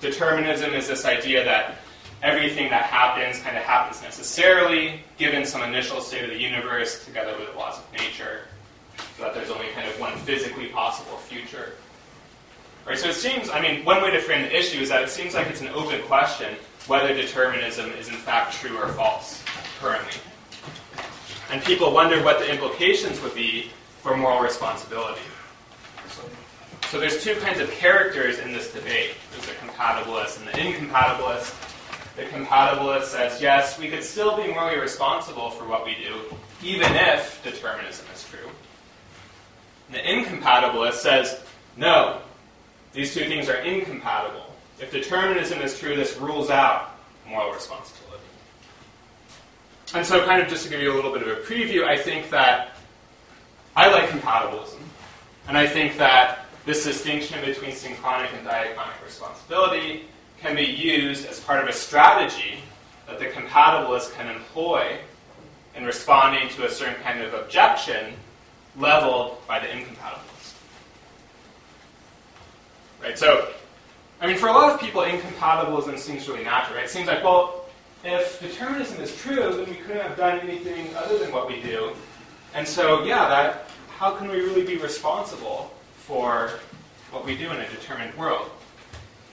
[0.00, 1.76] Determinism is this idea that
[2.22, 7.36] everything that happens kind of happens necessarily, given some initial state of the universe together
[7.38, 8.42] with the laws of nature,
[9.16, 11.72] so that there's only kind of one physically possible future.
[12.86, 15.10] Right, so it seems, I mean, one way to frame the issue is that it
[15.10, 16.54] seems like it's an open question
[16.86, 19.44] whether determinism is in fact true or false
[19.78, 20.18] currently.
[21.50, 23.70] And people wonder what the implications would be
[24.02, 25.22] for moral responsibility.
[26.90, 29.10] So there's two kinds of characters in this debate.
[29.30, 31.54] There's the compatibilist and the incompatibilist.
[32.16, 36.90] The compatibilist says, yes, we could still be morally responsible for what we do, even
[36.94, 38.50] if determinism is true.
[39.88, 41.40] And the incompatibilist says,
[41.76, 42.20] no,
[42.92, 44.46] these two things are incompatible.
[44.80, 48.07] If determinism is true, this rules out moral responsibility.
[49.94, 51.96] And so, kind of just to give you a little bit of a preview, I
[51.96, 52.76] think that
[53.74, 54.80] I like compatibilism.
[55.46, 60.04] And I think that this distinction between synchronic and diachronic responsibility
[60.40, 62.58] can be used as part of a strategy
[63.06, 64.98] that the compatibilist can employ
[65.74, 68.12] in responding to a certain kind of objection
[68.76, 70.54] leveled by the incompatibilist.
[73.00, 73.18] Right?
[73.18, 73.52] So,
[74.20, 76.84] I mean, for a lot of people, incompatibilism seems really natural, right?
[76.84, 77.64] It seems like, well,
[78.04, 81.92] if determinism is true, then we couldn't have done anything other than what we do.
[82.54, 86.50] And so, yeah, that how can we really be responsible for
[87.10, 88.50] what we do in a determined world?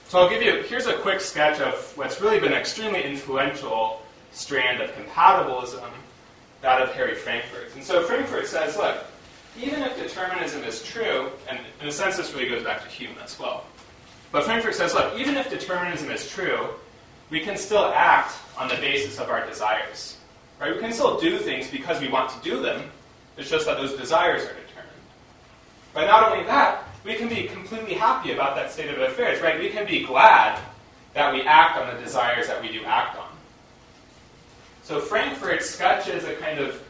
[0.08, 4.02] So I'll give you here's a quick sketch of what's really been an extremely influential
[4.32, 5.90] strand of compatibilism,
[6.62, 7.74] that of Harry Frankfurt.
[7.74, 9.04] And so Frankfurt says, look,
[9.58, 13.16] even if determinism is true, and in a sense this really goes back to Hume
[13.22, 13.64] as well.
[14.32, 16.68] But Frankfurt says, look, even if determinism is true,
[17.30, 20.16] we can still act on the basis of our desires.
[20.60, 20.74] Right?
[20.74, 22.90] We can still do things because we want to do them.
[23.36, 25.02] It's just that those desires are determined.
[25.92, 29.58] But not only that, we can be completely happy about that state of affairs, right?
[29.58, 30.60] We can be glad
[31.14, 33.28] that we act on the desires that we do act on.
[34.82, 36.82] So Frankfurt sketches a kind of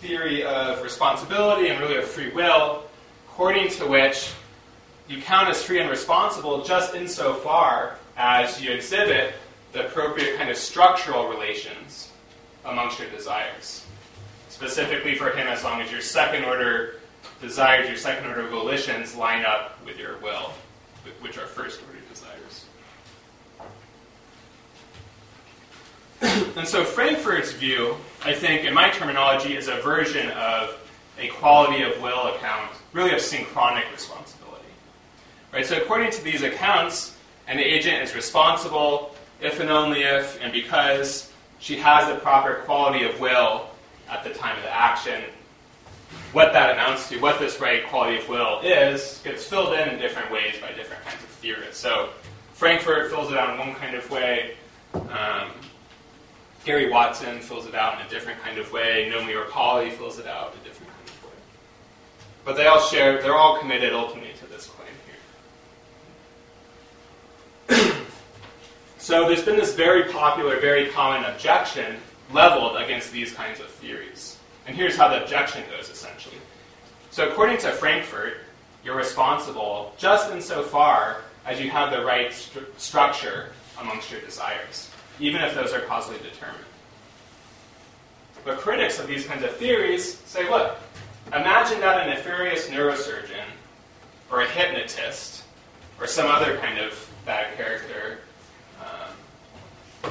[0.00, 2.84] theory of responsibility and really of free will,
[3.26, 4.32] according to which
[5.08, 9.34] you count as free and responsible just insofar as you exhibit
[9.72, 12.10] the appropriate kind of structural relations
[12.64, 13.84] amongst your desires.
[14.48, 16.96] Specifically for him, as long as your second order
[17.40, 20.52] desires, your second order volitions line up with your will,
[21.20, 22.64] which are first order desires.
[26.56, 30.76] and so Frankfurt's view, I think, in my terminology, is a version of
[31.18, 34.64] a quality of will account, really of synchronic responsibility.
[35.52, 35.66] Right?
[35.66, 37.16] So according to these accounts,
[37.46, 43.04] an agent is responsible if and only if and because she has the proper quality
[43.04, 43.68] of will
[44.08, 45.22] at the time of the action.
[46.32, 49.98] What that amounts to, what this right quality of will is, gets filled in in
[49.98, 51.78] different ways by different kinds of theorists.
[51.78, 52.10] So
[52.54, 54.54] Frankfurt fills it out in one kind of way.
[54.94, 55.50] Um,
[56.64, 59.10] Gary Watson fills it out in a different kind of way.
[59.12, 61.30] Nomy Arpaly fills it out in a different kind of way.
[62.44, 64.88] But they all share, they're all committed ultimately to this claim
[67.68, 67.94] here.
[69.08, 71.96] So there's been this very popular, very common objection
[72.30, 74.36] leveled against these kinds of theories.
[74.66, 76.36] And here's how the objection goes, essentially.
[77.10, 78.34] So according to Frankfurt,
[78.84, 85.40] you're responsible just insofar as you have the right st- structure amongst your desires, even
[85.40, 86.66] if those are causally determined.
[88.44, 90.76] But critics of these kinds of theories say, look,
[91.28, 93.46] imagine that a nefarious neurosurgeon
[94.30, 95.44] or a hypnotist
[95.98, 98.18] or some other kind of bad character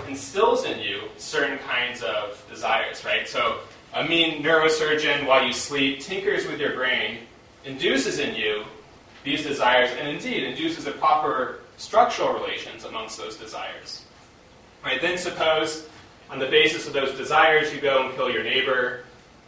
[0.07, 3.27] instills in you certain kinds of desires, right?
[3.27, 3.59] So
[3.93, 7.19] a mean neurosurgeon, while you sleep, tinkers with your brain,
[7.65, 8.63] induces in you
[9.23, 14.05] these desires, and indeed induces the proper structural relations amongst those desires.
[14.83, 15.01] Right?
[15.01, 15.87] Then suppose,
[16.29, 19.03] on the basis of those desires, you go and kill your neighbor.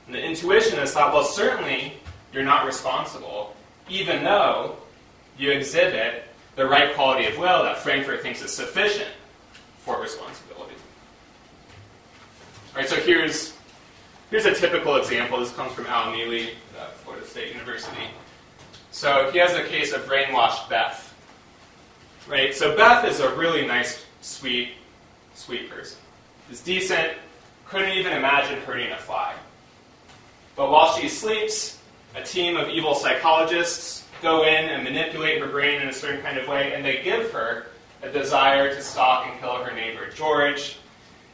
[0.05, 1.93] And the intuition has thought, well, certainly
[2.33, 3.55] you're not responsible,
[3.89, 4.77] even though
[5.37, 6.25] you exhibit
[6.55, 9.09] the right quality of will that Frankfurt thinks is sufficient
[9.89, 10.75] for responsibility.
[12.73, 13.55] All right, so here's,
[14.29, 15.39] here's a typical example.
[15.39, 18.03] This comes from Al Mele at Florida State University.
[18.91, 21.11] So he has a case of brainwashed Beth.
[22.27, 22.53] Right?
[22.53, 24.73] So Beth is a really nice, sweet,
[25.33, 25.97] sweet person.
[26.51, 27.13] Is decent,
[27.65, 29.33] couldn't even imagine hurting a fly.
[30.55, 31.79] But while she sleeps,
[32.15, 36.37] a team of evil psychologists go in and manipulate her brain in a certain kind
[36.37, 37.67] of way, and they give her
[38.01, 40.77] a desire to stalk and kill her neighbor George.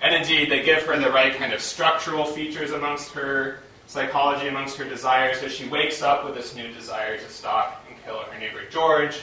[0.02, 4.78] And indeed, they give her the right kind of structural features amongst her psychology, amongst
[4.78, 5.40] her desires.
[5.40, 9.22] So she wakes up with this new desire to stalk and kill her neighbor George.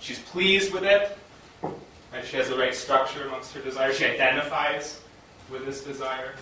[0.00, 1.16] She's pleased with it.
[1.62, 3.96] and She has the right structure amongst her desires.
[3.96, 5.00] She identifies
[5.50, 6.34] with this desire.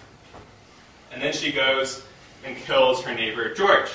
[1.13, 2.05] And then she goes
[2.45, 3.91] and kills her neighbor George.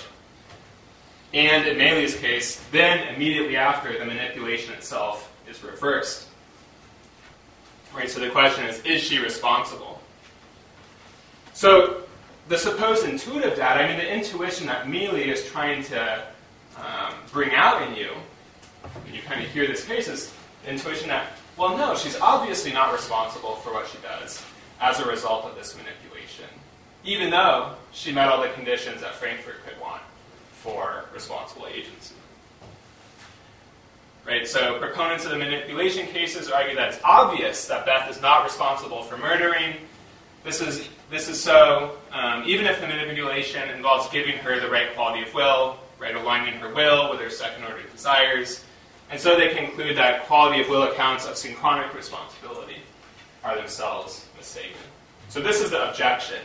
[1.33, 6.24] And in Mele's case, then immediately after, the manipulation itself is reversed.
[7.95, 10.01] Right, so the question is, is she responsible?
[11.53, 12.03] So
[12.49, 16.23] the supposed intuitive data, I mean, the intuition that Mele is trying to
[16.77, 18.09] um, bring out in you,
[19.05, 20.33] when you kind of hear this case, is
[20.63, 24.43] the intuition that, well, no, she's obviously not responsible for what she does
[24.81, 26.49] as a result of this manipulation,
[27.05, 30.01] even though she met all the conditions that Frankfurt could want
[30.51, 32.15] for responsible agency.
[34.25, 38.43] Right, so proponents of the manipulation cases argue that it's obvious that Beth is not
[38.43, 39.75] responsible for murdering.
[40.43, 44.95] This is, this is so um, even if the manipulation involves giving her the right
[44.95, 48.65] quality of will, right, aligning her will with her second order desires.
[49.11, 52.77] And so they conclude that quality of will accounts of synchronic responsibility
[53.43, 54.81] are themselves mistaken.
[55.29, 56.39] So this is the objection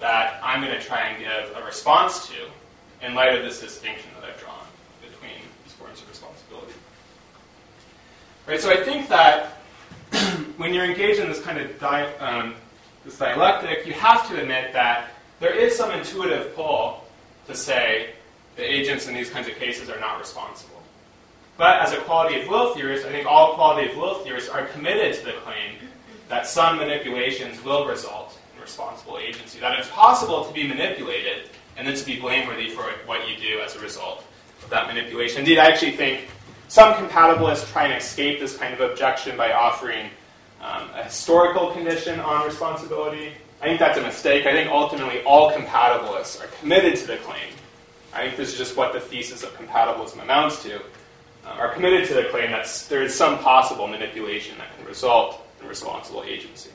[0.00, 4.10] that I'm going to try and give a response to in light of this distinction
[4.20, 4.66] that I've drawn
[5.00, 6.74] between these forms of responsibility.
[8.46, 9.58] Right, so I think that
[10.56, 12.54] when you're engaged in this kind of di- um,
[13.04, 17.04] this dialectic, you have to admit that there is some intuitive pull
[17.46, 18.10] to say
[18.56, 20.82] the agents in these kinds of cases are not responsible.
[21.56, 24.66] But as a quality of will theorist, I think all quality of will theorists are
[24.66, 25.76] committed to the claim
[26.28, 31.86] that some manipulations will result in responsible agency, that it's possible to be manipulated and
[31.86, 34.24] then to be blameworthy for what you do as a result
[34.62, 35.40] of that manipulation.
[35.40, 36.28] Indeed, I actually think
[36.70, 40.08] some compatibilists try and escape this kind of objection by offering
[40.60, 43.32] um, a historical condition on responsibility.
[43.60, 44.46] I think that's a mistake.
[44.46, 47.52] I think ultimately all compatibilists are committed to the claim.
[48.14, 50.76] I think this is just what the thesis of compatibilism amounts to.
[51.44, 55.44] Uh, are committed to the claim that there is some possible manipulation that can result
[55.60, 56.70] in responsible agency.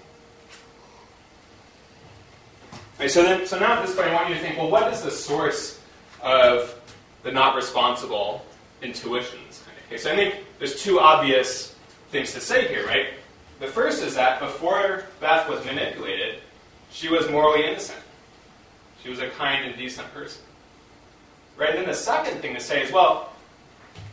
[2.96, 4.92] Okay, so, then, so now at this point, I want you to think well, what
[4.92, 5.80] is the source
[6.22, 6.78] of
[7.24, 8.44] the not responsible
[8.82, 9.45] intuitions
[9.96, 10.04] case?
[10.04, 11.76] So I think there's two obvious
[12.12, 13.08] things to say here, right?
[13.60, 16.40] The first is that before Beth was manipulated,
[16.92, 18.00] she was morally innocent.
[19.02, 20.42] She was a kind and decent person.
[21.58, 21.70] Right?
[21.70, 23.32] And then the second thing to say is, well,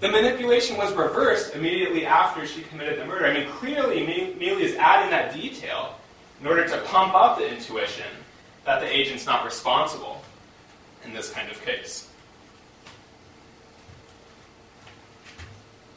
[0.01, 3.27] the manipulation was reversed immediately after she committed the murder.
[3.27, 5.97] I mean, clearly, Mele is adding that detail
[6.41, 8.07] in order to pump up the intuition
[8.65, 10.23] that the agent's not responsible
[11.05, 12.09] in this kind of case.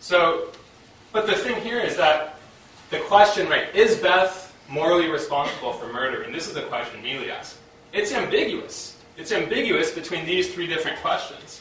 [0.05, 0.49] So,
[1.11, 2.37] but the thing here is that
[2.91, 6.21] the question, right, is Beth morally responsible for murder?
[6.21, 7.57] And this is the question Mele asks.
[7.91, 8.97] It's ambiguous.
[9.17, 11.59] It's ambiguous between these three different questions.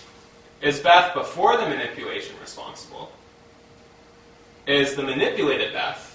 [0.61, 3.11] Is Beth before the manipulation responsible?
[4.67, 6.15] Is the manipulated Beth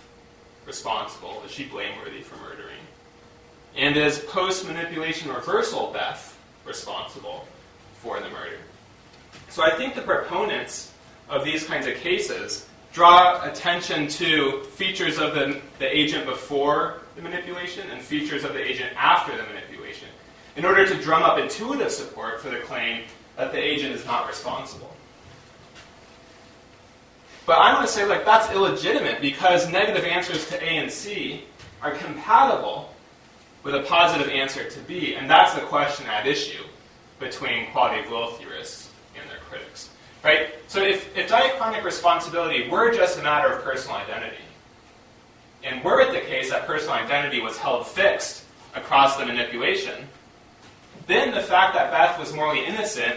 [0.67, 1.41] responsible?
[1.47, 2.77] Is she blameworthy for murdering?
[3.75, 7.47] And is post manipulation reversal Beth responsible
[8.03, 8.59] for the murder?
[9.47, 10.91] So I think the proponents
[11.29, 17.21] of these kinds of cases draw attention to features of the, the agent before the
[17.21, 20.07] manipulation and features of the agent after the manipulation
[20.55, 23.03] in order to drum up intuitive support for the claim
[23.37, 24.93] that the agent is not responsible.
[27.45, 31.45] But I want to say, like, that's illegitimate because negative answers to A and C
[31.81, 32.93] are compatible
[33.63, 36.63] with a positive answer to B, and that's the question at issue
[37.19, 39.88] between quality of will theorists and their critics.
[40.23, 40.49] Right?
[40.67, 44.43] So if, if diachronic responsibility were just a matter of personal identity,
[45.63, 48.43] and were it the case that personal identity was held fixed
[48.75, 50.07] across the manipulation,
[51.07, 53.15] then the fact that Beth was morally innocent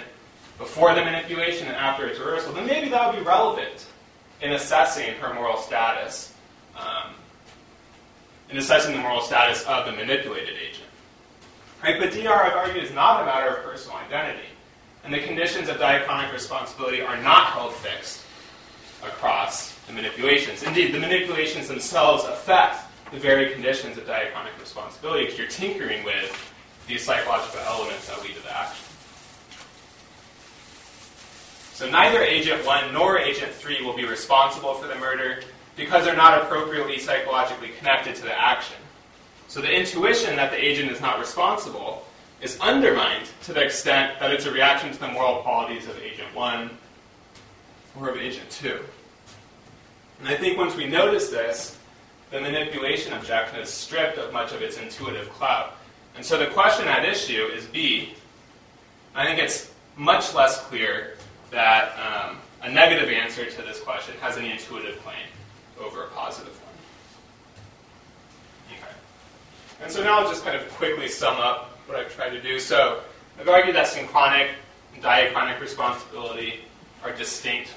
[0.58, 3.86] before the manipulation and after its reversal, then maybe that would be relevant
[4.40, 6.34] in assessing her moral status,
[6.76, 7.14] um,
[8.48, 10.88] in assessing the moral status of the manipulated agent.
[11.82, 11.98] Right?
[11.98, 14.46] But DR, I've argued, is not a matter of personal identity.
[15.04, 18.22] And the conditions of diachronic responsibility are not held fixed
[19.02, 20.62] across the manipulations.
[20.62, 22.78] Indeed, the manipulations themselves affect
[23.10, 26.54] the very conditions of diachronic responsibility because you're tinkering with
[26.86, 28.84] these psychological elements that lead to the action.
[31.74, 35.42] So neither Agent 1 nor Agent 3 will be responsible for the murder
[35.76, 38.76] because they're not appropriately psychologically connected to the action.
[39.48, 42.06] So the intuition that the agent is not responsible
[42.42, 46.34] is undermined to the extent that it's a reaction to the moral qualities of Agent
[46.34, 46.70] 1
[48.00, 48.78] or of Agent 2.
[50.20, 51.78] And I think once we notice this,
[52.30, 55.76] the manipulation objection is stripped of much of its intuitive clout.
[56.16, 58.14] And so the question at issue is B.
[59.14, 61.16] I think it's much less clear
[61.50, 65.16] that um, a negative answer to this question has any intuitive claim
[65.80, 66.72] over a positive one.
[69.82, 72.58] And so now I'll just kind of quickly sum up what I've tried to do.
[72.58, 73.00] So
[73.38, 74.50] I've argued that synchronic
[74.94, 76.64] and diachronic responsibility
[77.02, 77.74] are distinct,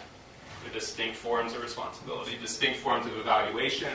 [0.64, 3.92] they're distinct forms of responsibility, distinct forms of evaluation.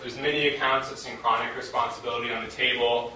[0.00, 3.12] There's many accounts of synchronic responsibility on the table,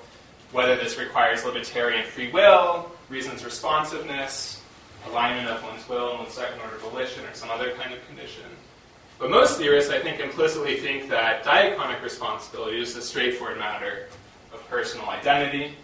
[0.53, 4.61] whether this requires libertarian free will, reasons responsiveness,
[5.09, 8.45] alignment of one's will and one's second order volition, or some other kind of condition.
[9.19, 14.09] But most theorists, I think, implicitly think that diachronic responsibility is a straightforward matter
[14.55, 15.75] of personal identity.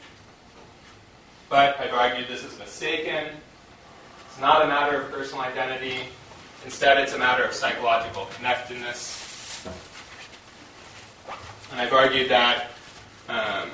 [1.49, 3.27] But I've argued this is mistaken.
[4.27, 5.99] It's not a matter of personal identity.
[6.65, 9.67] Instead, it's a matter of psychological connectedness.
[11.73, 12.71] And I've argued that
[13.29, 13.71] um,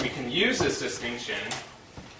[0.00, 1.38] we can use this distinction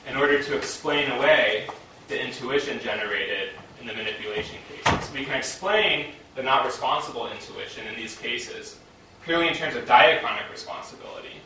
[0.08, 1.68] in order to explain away
[2.08, 3.50] the intuition generated
[3.80, 5.12] in the manipulation cases.
[5.12, 8.78] We can explain the not responsible intuition in these cases
[9.24, 11.40] purely in terms of diachronic responsibility.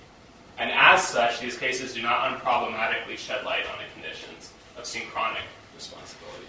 [0.59, 5.43] And as such, these cases do not unproblematically shed light on the conditions of synchronic
[5.75, 6.47] responsibility.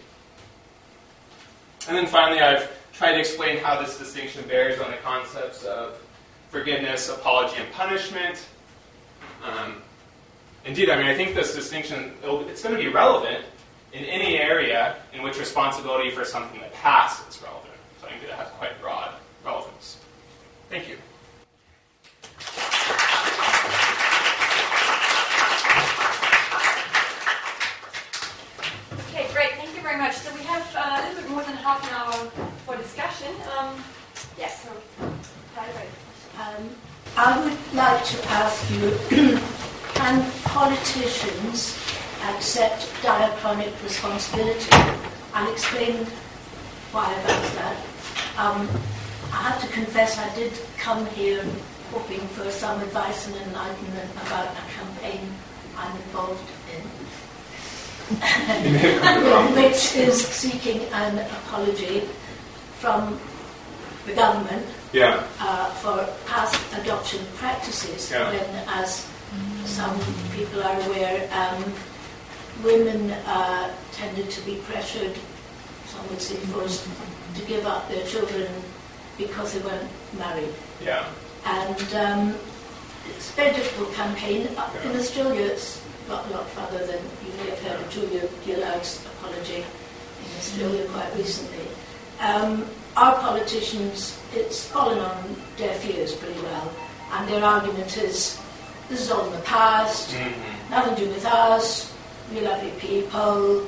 [1.88, 6.00] And then finally, I've tried to explain how this distinction bears on the concepts of
[6.50, 8.46] forgiveness, apology, and punishment.
[9.44, 9.82] Um,
[10.66, 13.46] indeed, I mean, I think this distinction, it's going to be relevant
[13.94, 17.74] in any area in which responsibility for something that passed is relevant.
[18.02, 19.98] So I think it has quite broad relevance.
[20.70, 20.98] Thank you.
[29.10, 29.52] Okay, great.
[29.54, 30.16] Thank you very much.
[30.18, 32.30] So we have uh, a little bit more than half an hour
[32.64, 33.34] for discussion.
[33.58, 33.74] Um,
[34.38, 34.70] yes, so,
[36.38, 36.70] um,
[37.18, 38.94] I would like to ask you,
[39.96, 41.76] can politicians
[42.30, 44.70] accept diachronic responsibility?
[45.34, 46.06] I'll explain
[46.94, 47.78] why about that.
[48.38, 48.70] Um,
[49.34, 51.44] I have to confess I did come here
[51.92, 55.34] hoping for some advice and enlightenment about a campaign
[55.76, 56.55] I'm involved in,
[59.56, 62.02] which is seeking an apology
[62.78, 63.20] from
[64.06, 65.24] the government yeah.
[65.40, 68.30] uh, for past adoption practices yeah.
[68.30, 69.10] when, as
[69.66, 70.00] some
[70.36, 71.74] people are aware, um,
[72.64, 75.18] women uh, tended to be pressured,
[75.88, 76.88] some would say forced,
[77.36, 78.48] to give up their children
[79.18, 80.54] because they weren't married.
[80.82, 81.08] Yeah.
[81.46, 82.36] And um,
[83.10, 84.48] it's a very difficult campaign.
[84.52, 84.90] Yeah.
[84.90, 89.06] In Australia, it's got a lot further than you may have heard of Julia Gillard's
[89.06, 91.68] apology in Australia quite recently.
[92.20, 96.72] Um, our politicians, it's fallen on deaf ears pretty well,
[97.12, 98.40] and their argument is
[98.90, 100.72] this is all in the past, mm-hmm.
[100.72, 101.94] nothing to do with us,
[102.32, 103.68] we love you people,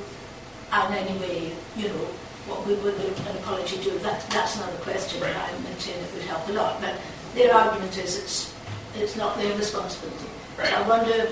[0.72, 2.08] and anyway, you know,
[2.48, 5.36] what we would an apology do, that, that's another question, right.
[5.36, 6.80] I maintain it would help a lot.
[6.80, 6.96] But
[7.34, 8.54] their argument is it's,
[8.96, 10.26] it's not their responsibility.
[10.58, 10.68] Right.
[10.68, 11.28] So I wonder,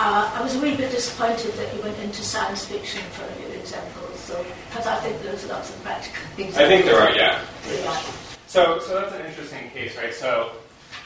[0.00, 3.52] uh, I was a wee bit disappointed that you went into science fiction for your
[3.60, 6.56] examples, so, because I think there's lots of practical things.
[6.56, 7.44] I think there are, yeah.
[7.68, 8.02] yeah.
[8.46, 10.14] So, so that's an interesting case, right?
[10.14, 10.52] So,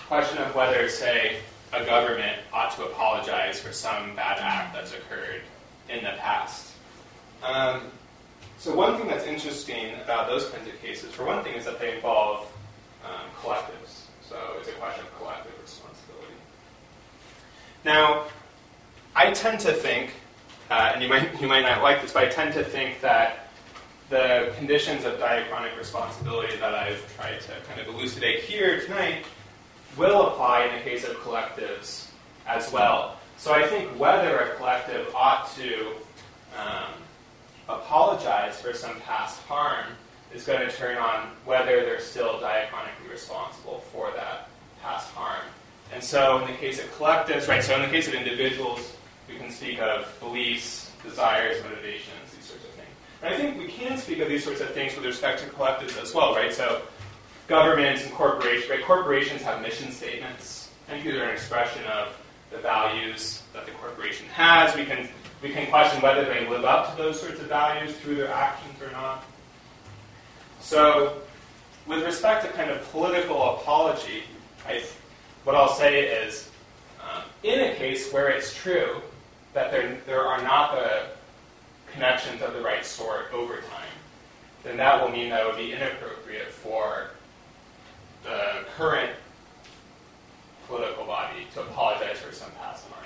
[0.06, 1.38] question of whether, say,
[1.72, 5.42] a government ought to apologize for some bad act that's occurred
[5.88, 6.72] in the past.
[7.42, 7.80] Um,
[8.58, 11.80] so one thing that's interesting about those kinds of cases, for one thing, is that
[11.80, 12.46] they involve
[13.04, 14.04] um, collectives.
[14.22, 16.34] So it's a question of collective responsibility.
[17.84, 18.26] Now,
[19.16, 20.10] I tend to think,
[20.70, 23.48] uh, and you might you might not like this, but I tend to think that
[24.10, 29.24] the conditions of diachronic responsibility that I've tried to kind of elucidate here tonight
[29.96, 32.08] will apply in the case of collectives
[32.46, 33.18] as well.
[33.38, 35.92] So I think whether a collective ought to
[36.58, 36.92] um,
[37.68, 39.86] apologize for some past harm
[40.34, 44.48] is going to turn on whether they're still diachronically responsible for that
[44.82, 45.44] past harm.
[45.92, 48.92] And so in the case of collectives, right, so in the case of individuals,
[49.28, 52.88] we can speak of beliefs, desires, motivations, these sorts of things.
[53.22, 56.00] And I think we can speak of these sorts of things with respect to collectives
[56.02, 56.52] as well, right?
[56.52, 56.82] So
[57.46, 58.84] governments and corporations, right?
[58.84, 60.70] Corporations have mission statements.
[60.88, 62.08] I think these are an expression of
[62.50, 64.74] the values that the corporation has.
[64.76, 65.08] We can
[65.42, 68.80] we can question whether they live up to those sorts of values through their actions
[68.80, 69.24] or not.
[70.60, 71.18] So,
[71.86, 74.22] with respect to kind of political apology,
[74.66, 74.82] I,
[75.44, 76.50] what I'll say is,
[77.02, 79.02] um, in a case where it's true
[79.54, 81.06] that there, there are not the
[81.92, 83.94] connections of the right sort over time,
[84.62, 87.10] then that will mean that it would be inappropriate for
[88.24, 89.12] the current
[90.66, 93.04] political body to apologize for some past harm.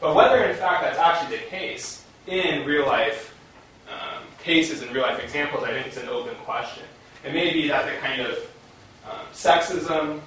[0.00, 3.34] But whether in fact that's actually the case in real life
[3.88, 6.84] um, cases and real life examples, I think it's an open question.
[7.24, 8.36] It may be that the kind of
[9.10, 10.20] um, sexism,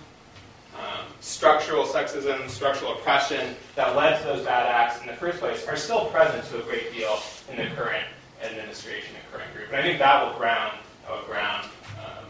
[0.78, 5.68] um, structural sexism, structural oppression that led to those bad acts in the first place
[5.68, 7.20] are still present to a great deal
[7.50, 8.06] in the current
[8.44, 9.68] administration and current group.
[9.68, 11.68] And I think that will ground, will ground
[12.00, 12.26] um,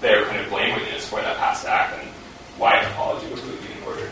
[0.00, 2.08] their kind of blameworthiness for that past act and
[2.56, 4.10] why an apology was really in order.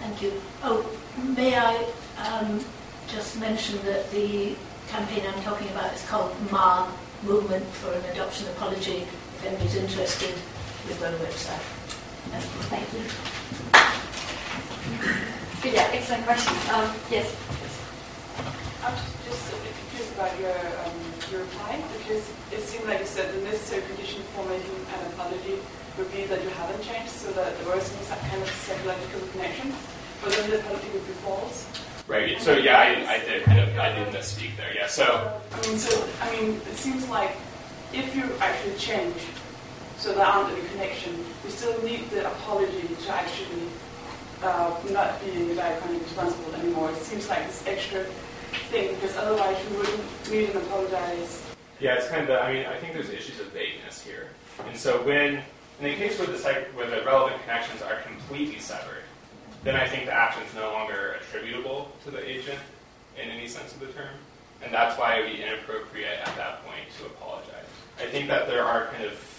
[0.00, 0.32] Thank you.
[0.62, 0.88] Oh,
[1.36, 1.84] may I
[2.18, 2.64] um,
[3.08, 4.56] just mention that the
[4.88, 6.90] campaign I'm talking about is called MA
[7.22, 8.98] Movement for an Adoption Apology.
[8.98, 10.34] If anybody's interested,
[10.86, 11.64] we've got a website.
[12.70, 13.02] Thank you.
[15.62, 16.54] Good, yeah, excellent question.
[16.74, 17.34] Um, yes.
[18.84, 20.98] I'm just, just a bit confused about your, um,
[21.30, 22.22] your reply because
[22.52, 25.58] it seemed like you said the necessary condition for making an apology
[25.98, 29.72] would be that you haven't changed, so that there was some kind of psychological connection,
[30.22, 31.66] but then the apology would be false.
[32.06, 32.40] Right.
[32.40, 34.72] So yeah, I, I did kind of I did misspeak there.
[34.74, 34.86] Yeah.
[34.86, 35.02] So
[35.50, 37.32] I mean, so I mean, it seems like
[37.92, 39.16] if you actually change,
[39.98, 43.68] so there aren't any connection, We still need the apology to actually
[44.42, 46.90] uh, not be diachronically responsible anymore.
[46.90, 48.04] It seems like this extra
[48.70, 51.42] thing because otherwise we wouldn't meet and apologize.
[51.80, 52.28] Yeah, it's kind of.
[52.28, 54.28] The, I mean, I think there's issues of vagueness here,
[54.66, 55.42] and so when
[55.80, 59.04] in the case where the psych, where the relevant connections are completely severed,
[59.62, 62.58] then I think the action is no longer attributable to the agent
[63.22, 64.14] in any sense of the term,
[64.62, 67.52] and that's why it would be inappropriate at that point to apologize.
[67.98, 69.35] I think that there are kind of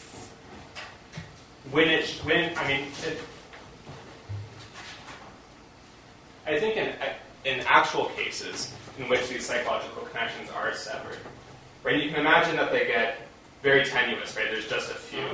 [1.72, 2.88] when it when I mean.
[3.06, 3.20] It,
[6.48, 6.94] I think in,
[7.44, 11.18] in actual cases in which these psychological connections are severed,
[11.84, 13.20] right, you can imagine that they get
[13.62, 14.46] very tenuous, right?
[14.50, 15.28] There's just a few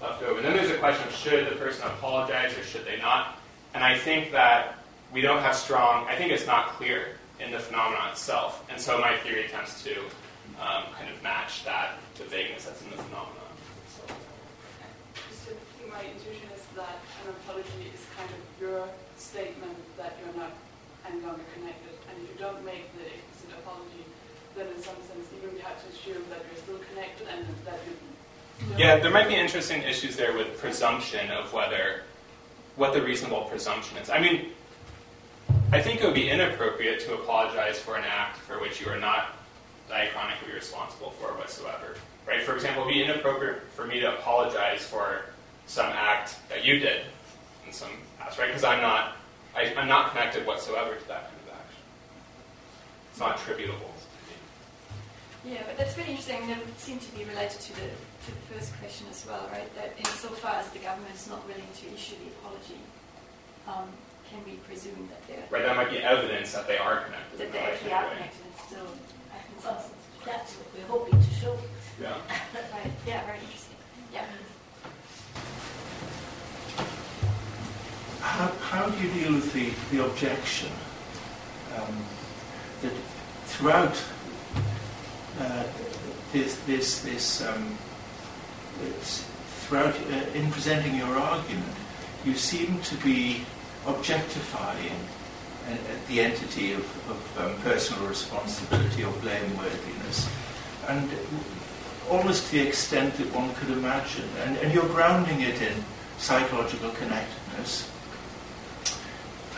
[0.00, 0.36] left over.
[0.36, 3.38] And then there's a question of should the person apologize or should they not?
[3.74, 4.78] And I think that
[5.12, 8.64] we don't have strong, I think it's not clear in the phenomenon itself.
[8.70, 9.98] And so my theory attempts to
[10.60, 13.32] um, kind of match that, the vagueness that's in the phenomenon.
[13.96, 14.14] So.
[15.30, 15.58] Just think
[15.90, 16.62] my intuition is
[17.28, 20.52] that an apology is kind of your statement that you're not
[21.06, 21.92] any longer connected.
[22.08, 24.04] And if you don't make the explicit apology,
[24.56, 27.78] then in some sense, even you have to assume that you're still connected and that
[27.86, 28.76] you.
[28.76, 32.02] Yeah, there might be interesting issues there with presumption of whether
[32.76, 34.10] what the reasonable presumption is.
[34.10, 34.52] I mean,
[35.72, 38.98] I think it would be inappropriate to apologize for an act for which you are
[38.98, 39.36] not
[39.88, 41.96] diachronically responsible for whatsoever.
[42.26, 42.42] Right?
[42.42, 45.22] For example, it would be inappropriate for me to apologize for
[45.66, 47.02] some act that you did
[47.68, 48.48] in some past, right?
[48.48, 49.16] Because I'm not,
[49.54, 51.82] I, am not connected whatsoever to that kind of action.
[53.12, 53.92] It's not attributable.
[53.92, 55.54] To me.
[55.54, 56.48] Yeah, but that's really interesting.
[56.48, 59.68] It would seem to be related to the to the first question as well, right?
[59.76, 62.80] That insofar as the government is not willing to issue the apology,
[63.68, 63.86] um,
[64.28, 65.64] can we presume that they're right?
[65.64, 67.38] That might be evidence that they are connected.
[67.38, 68.90] That they actually are connected and still
[69.32, 69.84] act in well,
[70.24, 71.56] That's what we're hoping to show.
[72.00, 72.16] Yeah.
[72.72, 72.92] right.
[73.06, 73.24] Yeah.
[73.24, 73.76] Very interesting.
[74.12, 74.24] Yeah.
[78.20, 80.70] How, how do you deal with the, the objection
[81.76, 82.04] um,
[82.82, 82.92] that
[83.46, 84.02] throughout
[85.40, 85.64] uh,
[86.32, 87.78] this, this, this um,
[89.68, 91.74] throughout uh, in presenting your argument,
[92.24, 93.42] you seem to be
[93.86, 94.96] objectifying
[95.68, 95.76] uh,
[96.08, 100.28] the entity of, of um, personal responsibility or blameworthiness,
[100.88, 101.10] and
[102.10, 105.84] almost to the extent that one could imagine, and, and you're grounding it in
[106.18, 107.90] psychological connectedness.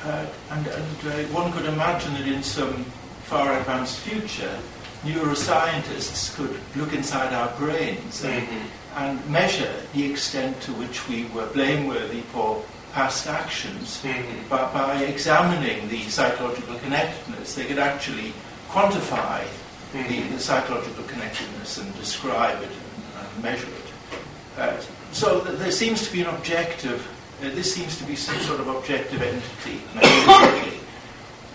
[0.04, 2.84] Uh, and, and uh, one could imagine that in some
[3.24, 4.58] far advanced future,
[5.02, 8.98] neuroscientists could look inside our brains and, mm-hmm.
[8.98, 14.48] and measure the extent to which we were blameworthy for past actions mm-hmm.
[14.48, 17.54] by, by, examining the psychological connectedness.
[17.54, 18.32] They could actually
[18.68, 20.08] quantify mm-hmm.
[20.08, 24.58] the, the, psychological connectedness and describe it and, and measure it.
[24.58, 24.80] Uh,
[25.12, 27.06] so th- there seems to be an objective,
[27.42, 29.80] uh, this seems to be some sort of objective entity,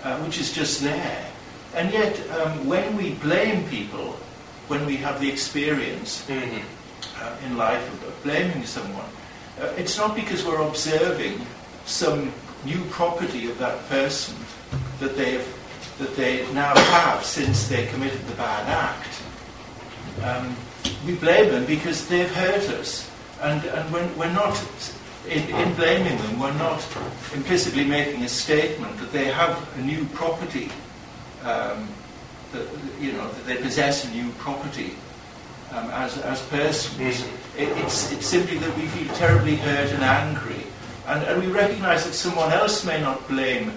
[0.03, 1.25] uh, which is just there.
[1.75, 4.13] And yet, um, when we blame people,
[4.67, 6.63] when we have the experience mm-hmm.
[7.21, 9.05] uh, in life of blaming someone,
[9.61, 11.39] uh, it's not because we're observing
[11.85, 12.31] some
[12.65, 14.35] new property of that person
[14.99, 15.45] that they've
[15.99, 19.21] that they now have since they committed the bad act.
[20.23, 20.55] Um,
[21.05, 23.09] we blame them because they've hurt us,
[23.41, 24.57] and and when we're not
[25.27, 26.81] in, in, blaming them, we're not
[27.33, 30.69] implicitly making a statement that they have a new property
[31.43, 31.87] um,
[32.51, 32.67] that,
[32.99, 34.95] you know, that they possess a new property
[35.71, 36.97] um, as, as persons.
[36.97, 37.59] Mm-hmm.
[37.59, 40.65] It, it's, it's simply that we feel terribly hurt and angry.
[41.07, 43.71] And, and we recognize that someone else may not blame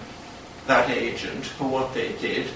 [0.67, 2.47] that agent for what they did,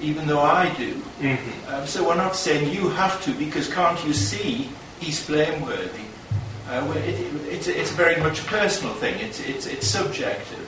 [0.00, 0.94] even though I do.
[0.94, 1.74] Mm-hmm.
[1.74, 4.70] Um, so we're not saying you have to, because can't you see
[5.00, 6.03] he's blameworthy?
[6.74, 9.14] Uh, it, it's, it's very much a personal thing.
[9.20, 10.66] It's, it's, it's subjective.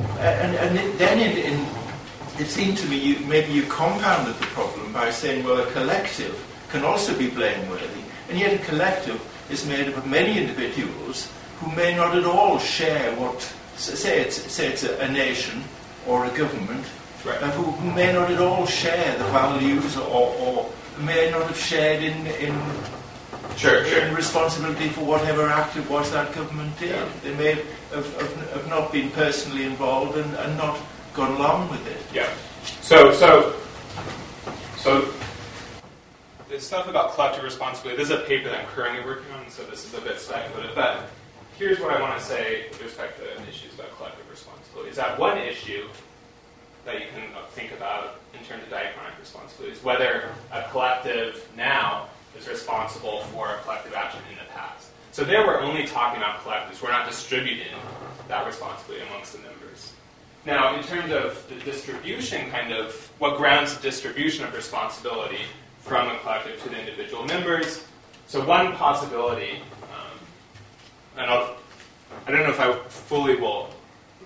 [0.00, 1.66] Uh, and and it, then in, in,
[2.38, 6.38] it seemed to me you, maybe you compounded the problem by saying, well, a collective
[6.70, 8.02] can also be blameworthy.
[8.28, 9.20] And yet a collective
[9.50, 13.40] is made up of many individuals who may not at all share what,
[13.76, 15.64] say it's, say it's a, a nation
[16.06, 16.84] or a government,
[17.24, 17.42] Right.
[17.42, 20.70] uh, who, who may not at all share the values or, or
[21.00, 22.54] may not have shared in, in,
[23.56, 24.14] Sure, in sure.
[24.14, 26.90] responsibility for whatever act it was that government did.
[26.90, 27.08] Yeah.
[27.22, 27.54] They may
[27.92, 30.78] have, have, have not been personally involved and, and not
[31.14, 32.00] gone along with it.
[32.12, 32.28] Yeah.
[32.80, 33.54] So, so,
[34.78, 35.12] so,
[36.48, 38.02] the stuff about collective responsibility.
[38.02, 40.74] This is a paper that I'm currently working on, so this is a bit speculative.
[40.74, 41.08] But
[41.58, 44.90] here's what I want to say with respect to issues about collective responsibility.
[44.90, 45.88] Is that one issue
[46.84, 52.08] that you can think about in terms of diachronic responsibilities, whether a collective now
[52.38, 54.88] is responsible for collective action in the past.
[55.12, 56.82] So there we're only talking about collectives.
[56.82, 57.72] We're not distributing
[58.28, 59.92] that responsibility amongst the members.
[60.46, 65.38] Now, in terms of the distribution, kind of what grounds the distribution of responsibility
[65.80, 67.84] from a collective to the individual members.
[68.26, 69.60] So one possibility,
[69.92, 70.18] um,
[71.16, 71.56] and I'll,
[72.26, 73.70] I don't know if I fully will.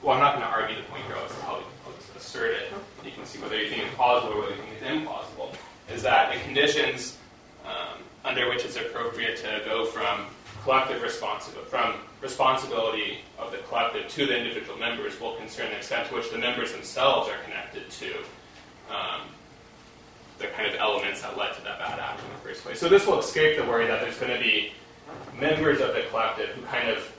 [0.02, 1.16] Well, I'm not going to argue the point here.
[1.16, 1.62] I'll just, I'll
[1.98, 2.72] just assert it.
[3.04, 5.54] You can see whether you think it's plausible or whether you think it's implausible.
[5.92, 7.17] Is that the conditions
[7.68, 10.26] um, under which it's appropriate to go from
[10.64, 16.08] collective responsibility from responsibility of the collective to the individual members will concern the extent
[16.08, 18.12] to which the members themselves are connected to
[18.90, 19.22] um,
[20.38, 22.78] the kind of elements that led to that bad act in the first place.
[22.80, 24.72] So this will escape the worry that there's going to be
[25.38, 27.12] members of the collective who kind of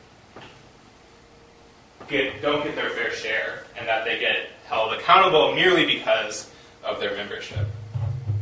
[2.07, 6.51] get don't get their fair share and that they get held accountable merely because
[6.83, 7.67] of their membership.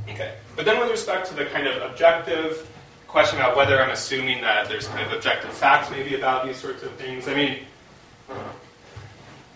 [0.10, 0.34] Okay.
[0.58, 2.68] But then with respect to the kind of objective
[3.08, 6.82] question about whether I'm assuming that there's kind of objective facts maybe about these sorts
[6.82, 7.60] of things, I mean,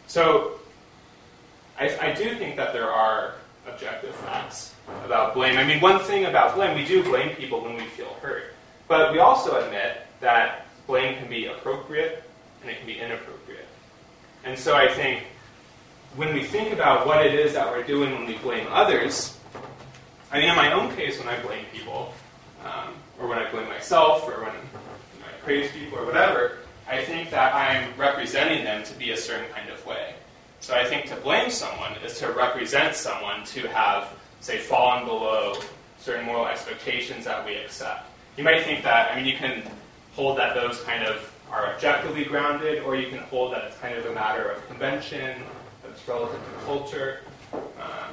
[0.06, 0.60] so
[1.80, 3.34] I, I do think that there are
[3.68, 5.58] objective facts about blame.
[5.58, 8.54] I mean, one thing about blame, we do blame people when we feel hurt.
[8.88, 12.24] But we also admit that blame can be appropriate
[12.62, 13.68] and it can be inappropriate.
[14.44, 15.24] And so I think
[16.16, 19.40] when we think about what it is that we're doing when we blame others,
[20.32, 22.14] I mean, in my own case, when I blame people,
[22.64, 26.60] um, or when I blame myself, or when I praise people, or whatever,
[26.90, 30.14] I think that I'm representing them to be a certain kind of way.
[30.62, 35.56] So I think to blame someone is to represent someone to have, say, fallen below
[36.00, 38.10] certain moral expectations that we accept.
[38.38, 39.64] You might think that, I mean, you can
[40.16, 43.98] hold that those kind of are objectively grounded, or you can hold that it's kind
[43.98, 45.42] of a matter of convention,
[45.84, 47.20] that's relative to culture.
[47.54, 48.11] Um,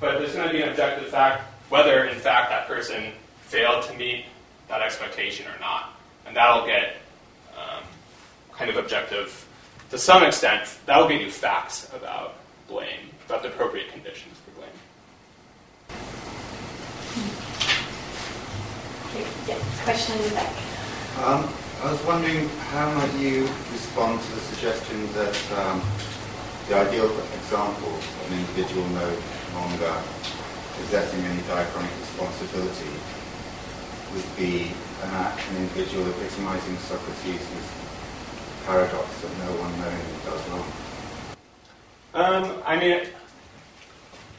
[0.00, 3.94] but there's going to be an objective fact whether, in fact, that person failed to
[3.94, 4.24] meet
[4.68, 5.94] that expectation or not.
[6.26, 6.96] And that'll get
[7.56, 7.82] um,
[8.52, 9.46] kind of objective
[9.90, 10.78] to some extent.
[10.86, 12.36] That'll give you facts about
[12.68, 14.70] blame, about the appropriate conditions for blame.
[19.46, 20.54] Yeah, question in the back.
[21.18, 21.48] Um,
[21.82, 23.42] I was wondering how might you
[23.72, 25.82] respond to the suggestion that um,
[26.68, 29.16] the ideal example of an individual no
[29.54, 29.94] longer
[30.76, 32.90] possessing any diachronic responsibility
[34.14, 34.72] would be
[35.02, 37.46] an, act, an individual epitomizing Socrates'
[38.64, 40.72] paradox that no one knowingly does wrong.
[42.14, 43.06] Um, I mean,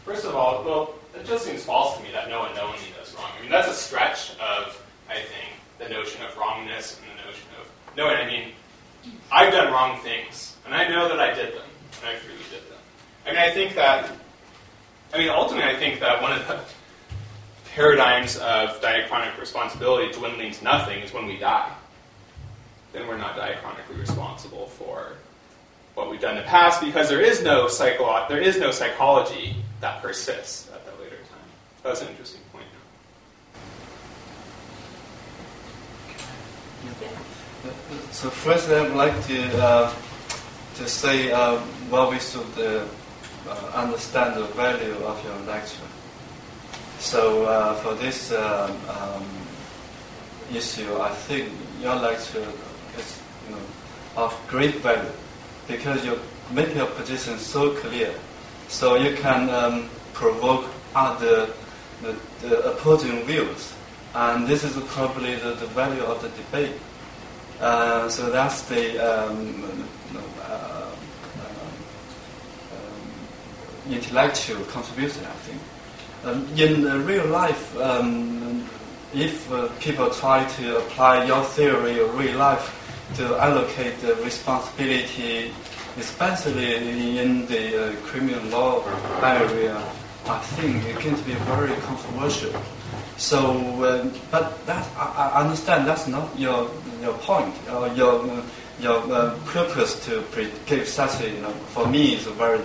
[0.06, 3.14] first of all, well, it just seems false to me that no one knowingly does
[3.16, 3.30] wrong.
[3.38, 7.48] I mean, that's a stretch of, I think, the notion of wrongness and the notion
[7.60, 8.18] of knowing.
[8.18, 8.52] I mean,
[9.32, 11.68] I've done wrong things, and I know that I did them,
[12.02, 12.80] and I freely did them.
[13.26, 14.12] I mean, I think that,
[15.14, 16.60] I mean, ultimately, I think that one of the
[17.74, 21.72] paradigms of diachronic responsibility dwindling to nothing is when we die.
[22.94, 25.14] Then we're not diachronically responsible for
[25.94, 29.56] what we've done in the past because there is no psycho- there is no psychology
[29.82, 31.50] that persists at that later time.
[31.84, 32.66] That's an interesting point.
[38.12, 39.94] So first, I would like to uh,
[40.76, 41.58] to say uh,
[41.90, 42.86] why we should uh,
[43.74, 45.88] understand the value of your lecture.
[47.00, 49.26] So uh, for this um, um,
[50.54, 51.50] issue, I think
[51.82, 52.46] your lecture
[52.98, 53.62] is you know,
[54.18, 55.12] of great value
[55.68, 56.20] because you
[56.52, 58.14] make your position so clear,
[58.68, 61.50] so you can um, provoke other
[62.02, 63.74] the, the opposing views,
[64.16, 66.76] and this is probably the, the value of the debate.
[67.60, 70.92] Uh, so that's the um, you know, uh,
[71.42, 71.72] um,
[73.90, 75.62] intellectual contribution, I think.
[76.26, 78.68] Um, in uh, real life, um,
[79.14, 82.76] if uh, people try to apply your theory of real life
[83.16, 85.52] to allocate the responsibility,
[85.98, 86.76] especially
[87.18, 88.84] in the uh, criminal law
[89.24, 89.78] area,
[90.28, 92.54] I think it can be very controversial.
[93.18, 93.40] So,
[93.84, 96.70] um, but that I, I understand that's not your
[97.02, 98.44] your point, or your
[98.80, 100.24] your uh, purpose to
[100.66, 102.62] give such a you know for me is a very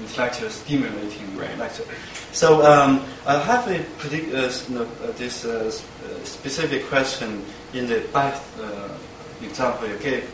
[0.00, 1.58] uh, intellectual stimulating Right.
[1.58, 1.84] lecture.
[2.32, 7.44] So um, I have a particular uh, you know, uh, this uh, uh, specific question
[7.72, 10.30] in the Beth uh, example you gave.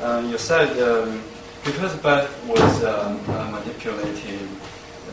[0.00, 1.22] Um, you said um,
[1.64, 4.48] because Beth was um, uh, manipulated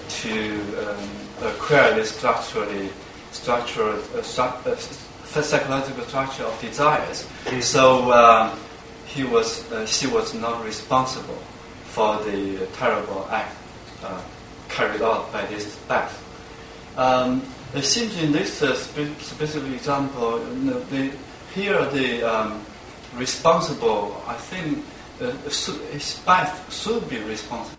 [0.10, 1.10] to um,
[1.42, 2.90] acquire this structurally
[3.32, 7.28] structural stru- psychological structure of desires.
[7.62, 8.60] So um,
[9.06, 11.40] he was uh, she was not responsible
[11.86, 13.56] for the terrible act
[14.04, 14.22] uh,
[14.70, 16.14] carried out by this Beth.
[16.98, 17.44] Um,
[17.74, 21.12] it seems in this uh, spe- specific example, you know, the,
[21.54, 22.66] here the um,
[23.16, 24.84] responsible, I think,
[25.22, 26.20] uh, should, his
[26.70, 27.78] should be responsible.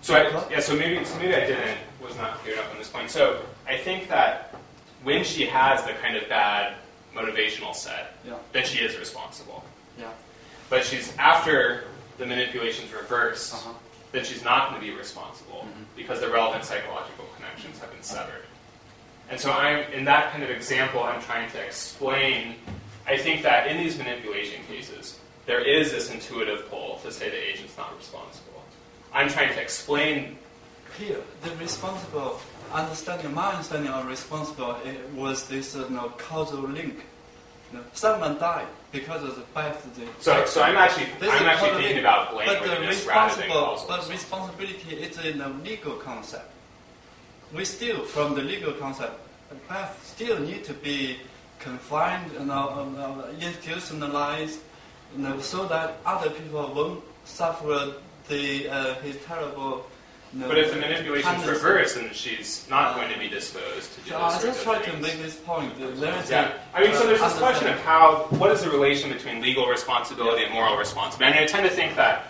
[0.00, 2.88] So I, yeah, so maybe so maybe I didn't was not clear enough on this
[2.88, 3.10] point.
[3.10, 4.54] So I think that
[5.02, 6.74] when she has the kind of bad
[7.14, 8.34] motivational set, Yeah.
[8.52, 9.64] then she is responsible.
[9.98, 10.06] Yeah.
[10.70, 11.84] But she's after
[12.18, 13.72] the manipulation's reversed, Uh-huh.
[14.12, 15.84] Then she's not going to be responsible Mhm.
[15.96, 18.44] because the relevant psychological connections have been severed.
[19.30, 22.56] And so I'm in that kind of example, I'm trying to explain.
[23.06, 27.50] I think that in these manipulation cases, there is this intuitive pull to say the
[27.50, 28.62] agent's not responsible.
[29.12, 30.38] I'm trying to explain
[30.98, 32.40] Here, the responsible
[32.72, 37.04] understanding, my understanding of responsible it was this uh, you know, causal link.
[37.92, 39.82] Someone died because of the Beth.
[39.94, 44.96] The So, so I'm actually, This I'm actually thinking about But the responsible, but responsibility
[44.96, 46.50] is in a legal concept.
[47.54, 49.14] We still, from the legal concept,
[49.68, 51.18] Beth still need to be
[51.58, 54.60] confined, you know, um, uh, institutionalized,
[55.16, 57.94] you know, so that other people won't suffer
[58.28, 59.86] the uh, his terrible.
[60.34, 63.94] You know, But if the manipulation is reversed, then she's not going to be disposed
[63.94, 65.78] to do So those I sorts just of try to make this point.
[65.80, 68.62] that There is Yeah, a, I mean, so there's this question of how, what is
[68.62, 71.32] the relation between legal responsibility and moral responsibility?
[71.34, 72.26] I mean, I tend to think that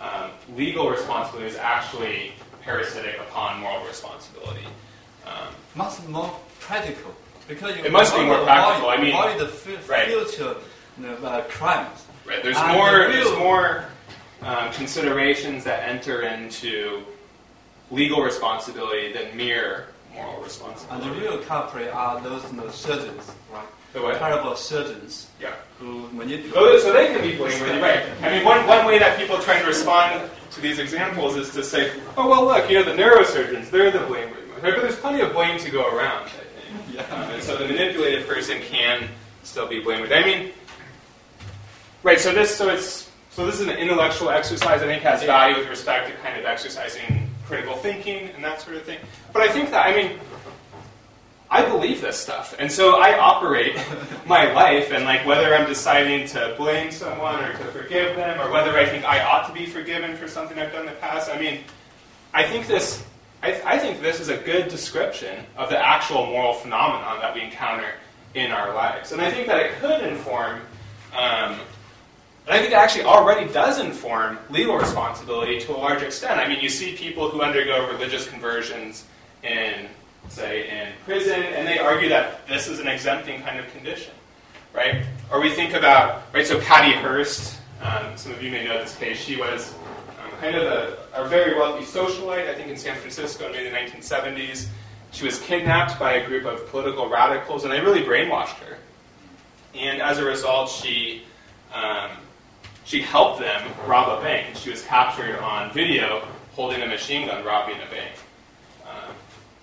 [0.00, 2.32] um, legal responsibility is actually
[2.62, 4.64] parasitic upon moral responsibility.
[5.26, 7.14] Um, must be more practical
[7.48, 10.06] because you It must be more to practical, Avoid, I mean- avoid the f- Right.
[10.08, 10.56] future
[10.98, 12.04] you know, uh, crimes.
[12.24, 12.42] right?
[12.42, 13.84] There's And more, the there's more
[14.42, 17.04] um, considerations that enter into
[17.92, 21.06] legal responsibility than mere moral responsibility.
[21.08, 23.66] And the real culprit are those you know, surgeons, right?
[23.92, 24.18] The what?
[24.18, 25.52] Terrible surgeons Yeah.
[25.78, 26.54] who manipulate.
[26.56, 28.04] Oh, so they can be blameworthy, right?
[28.22, 31.62] I mean, one, one way that people try to respond to these examples is to
[31.62, 34.62] say, oh, well, look, you know, the neurosurgeons, they're the blameworthy ones.
[34.62, 34.72] Right?
[34.74, 36.38] But there's plenty of blame to go around, I think.
[36.94, 37.02] Yeah.
[37.14, 39.08] Um, and so the manipulated person can
[39.44, 40.14] still be blameworthy.
[40.14, 40.52] I mean,
[42.02, 45.58] right, so this, so it's, so this is an intellectual exercise I think has value
[45.58, 48.98] with respect to kind of exercising critical thinking and that sort of thing.
[49.30, 50.18] But I think that, I mean,
[51.50, 52.56] I believe this stuff.
[52.58, 53.76] And so I operate
[54.26, 58.50] my life and like whether I'm deciding to blame someone or to forgive them or
[58.50, 61.30] whether I think I ought to be forgiven for something I've done in the past.
[61.30, 61.60] I mean,
[62.32, 63.04] I think this
[63.42, 67.42] I, I think this is a good description of the actual moral phenomenon that we
[67.42, 67.90] encounter
[68.34, 69.12] in our lives.
[69.12, 70.62] And I think that it could inform
[71.14, 71.58] um,
[72.46, 76.40] and I think it actually already does inform legal responsibility to a large extent.
[76.40, 79.04] I mean, you see people who undergo religious conversions
[79.44, 79.88] in,
[80.28, 84.12] say, in prison, and they argue that this is an exempting kind of condition,
[84.74, 85.04] right?
[85.30, 88.96] Or we think about, right, so Patty Hearst, um, some of you may know this
[88.96, 89.72] case, she was
[90.20, 93.70] um, kind of a, a very wealthy socialite, I think in San Francisco in the
[93.70, 94.66] 1970s.
[95.12, 98.78] She was kidnapped by a group of political radicals, and they really brainwashed her.
[99.74, 101.22] And as a result, she
[101.72, 102.10] um,
[102.84, 104.56] she helped them rob a bank.
[104.56, 108.12] She was captured on video holding a machine gun robbing a bank.
[108.86, 109.14] Um,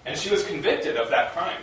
[0.05, 1.61] and she was convicted of that crime.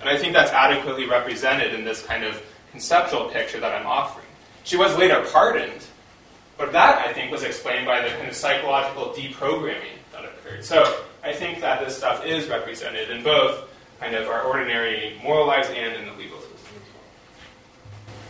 [0.00, 2.40] And I think that's adequately represented in this kind of
[2.70, 4.26] conceptual picture that I'm offering.
[4.64, 5.82] She was later pardoned,
[6.56, 10.64] but that, I think, was explained by the kind of psychological deprogramming that occurred.
[10.64, 13.68] So I think that this stuff is represented in both
[13.98, 16.38] kind of our ordinary moral lives and in the legal.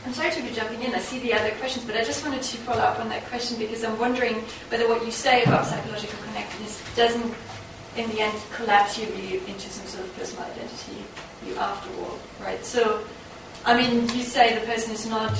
[0.09, 0.95] I'm sorry to be jumping in.
[0.95, 3.59] I see the other questions, but I just wanted to follow up on that question
[3.59, 4.37] because I'm wondering
[4.71, 7.35] whether what you say about psychological connectedness doesn't,
[7.95, 11.05] in the end, collapse you view into some sort of personal identity
[11.47, 12.65] you after all, right?
[12.65, 13.05] So,
[13.67, 15.37] I mean, you say the person is not.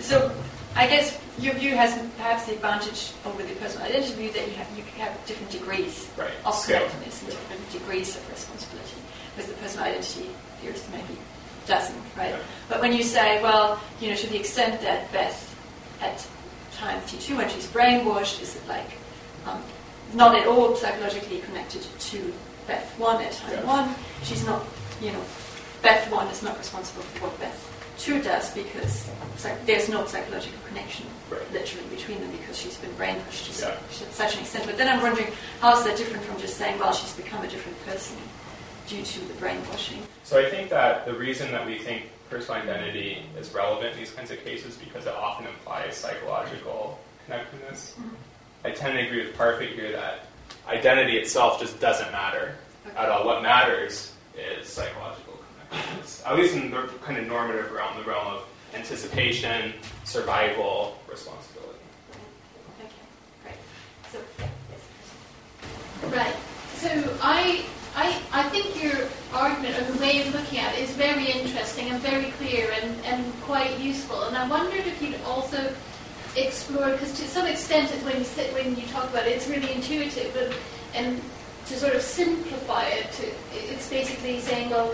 [0.00, 0.34] So,
[0.74, 4.54] I guess your view has perhaps the advantage over the personal identity view that you
[4.54, 6.32] have you have different degrees Right.
[6.46, 8.96] of connectedness and different degrees of responsibility,
[9.36, 10.30] with the personal identity
[10.62, 11.18] theorists maybe
[11.66, 12.30] doesn't, right?
[12.30, 12.38] Yeah.
[12.68, 15.40] But when you say, well, you know, to the extent that Beth
[16.00, 16.26] at
[16.76, 18.90] time T2 when she's brainwashed, is it like
[19.46, 19.62] um,
[20.14, 22.32] not at all psychologically connected to
[22.66, 23.64] Beth 1 at time Yeah.
[23.64, 23.94] 1?
[24.24, 24.64] She's not,
[25.00, 25.22] you know,
[25.82, 30.58] Beth 1 is not responsible for what Beth 2 does because psych- there's no psychological
[30.68, 31.40] connection Right.
[31.52, 33.76] literally between them because she's been brainwashed to Yeah.
[34.06, 34.66] to such an extent.
[34.66, 35.28] But then I'm wondering,
[35.60, 38.16] how is that different from just saying, well, she's become a different person
[38.86, 40.02] due to the brainwashing?
[40.24, 44.12] So I think that the reason that we think personal identity is relevant in these
[44.12, 47.94] kinds of cases because it often implies psychological connectedness.
[47.98, 48.14] Mm-hmm.
[48.64, 50.26] I tend to agree with Parfit here that
[50.66, 52.56] identity itself just doesn't matter
[52.96, 53.26] at all.
[53.26, 55.38] What matters is psychological
[55.68, 59.72] connectedness, at least in the kind of normative realm, the realm of anticipation,
[60.04, 61.78] survival, responsibility.
[62.80, 62.90] Okay,
[63.42, 63.54] great.
[64.10, 66.34] So, yes, Right.
[66.76, 67.64] So I,
[67.96, 71.90] I, I think your argument or the way of looking at it is very interesting
[71.90, 74.24] and very clear and, and quite useful.
[74.24, 75.72] And I wondered if you'd also
[76.36, 79.72] explore, because to some extent, when you sit, when you talk about it, it's really
[79.72, 80.34] intuitive.
[80.34, 80.56] But,
[80.94, 81.20] and
[81.66, 84.92] to sort of simplify it, to, it's basically saying, well,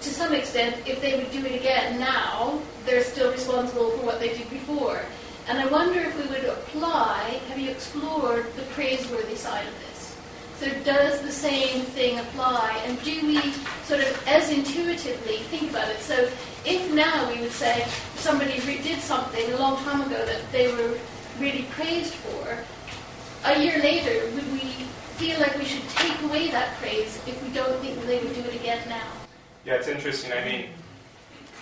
[0.00, 4.18] to some extent, if they would do it again now, they're still responsible for what
[4.18, 5.00] they did before.
[5.46, 9.89] And I wonder if we would apply, have you explored the praiseworthy side of this?
[10.60, 12.82] So does the same thing apply?
[12.84, 13.40] And do we
[13.84, 16.00] sort of as intuitively think about it?
[16.00, 16.28] So
[16.66, 20.98] if now we would say somebody did something a long time ago that they were
[21.38, 22.58] really praised for,
[23.46, 24.84] a year later, would we
[25.16, 28.42] feel like we should take away that praise if we don't think they would do
[28.42, 29.08] it again now?
[29.64, 30.30] Yeah, it's interesting.
[30.30, 30.66] I mean,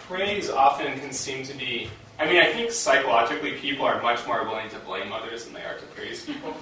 [0.08, 1.88] praise often can seem to be.
[2.18, 5.62] I mean, I think psychologically people are much more willing to blame others than they
[5.62, 6.52] are to praise people.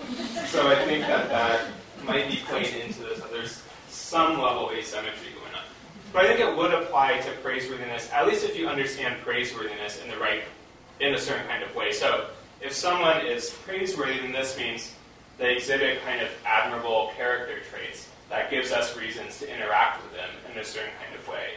[0.45, 1.67] so I think that that
[2.07, 3.21] might be played into this.
[3.21, 5.65] That there's some level of asymmetry going on.
[6.13, 10.11] But I think it would apply to praiseworthiness, at least if you understand praiseworthiness in
[10.11, 10.43] the right,
[11.01, 11.93] in a certain kind of way.
[11.93, 12.29] So
[12.61, 14.95] if someone is praiseworthy, then this means
[15.39, 20.31] they exhibit kind of admirable character traits that gives us reasons to interact with them
[20.51, 21.51] in a certain kind of way.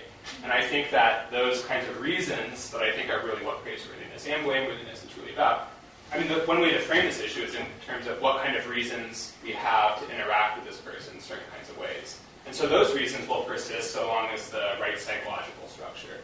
[0.43, 4.27] And I think that those kinds of reasons that I think are really what praiseworthiness
[4.27, 5.69] and blameworthiness is really about.
[6.11, 8.55] I mean, the, one way to frame this issue is in terms of what kind
[8.55, 12.19] of reasons we have to interact with this person in certain kinds of ways.
[12.47, 16.17] And so those reasons will persist so long as the right psychological structure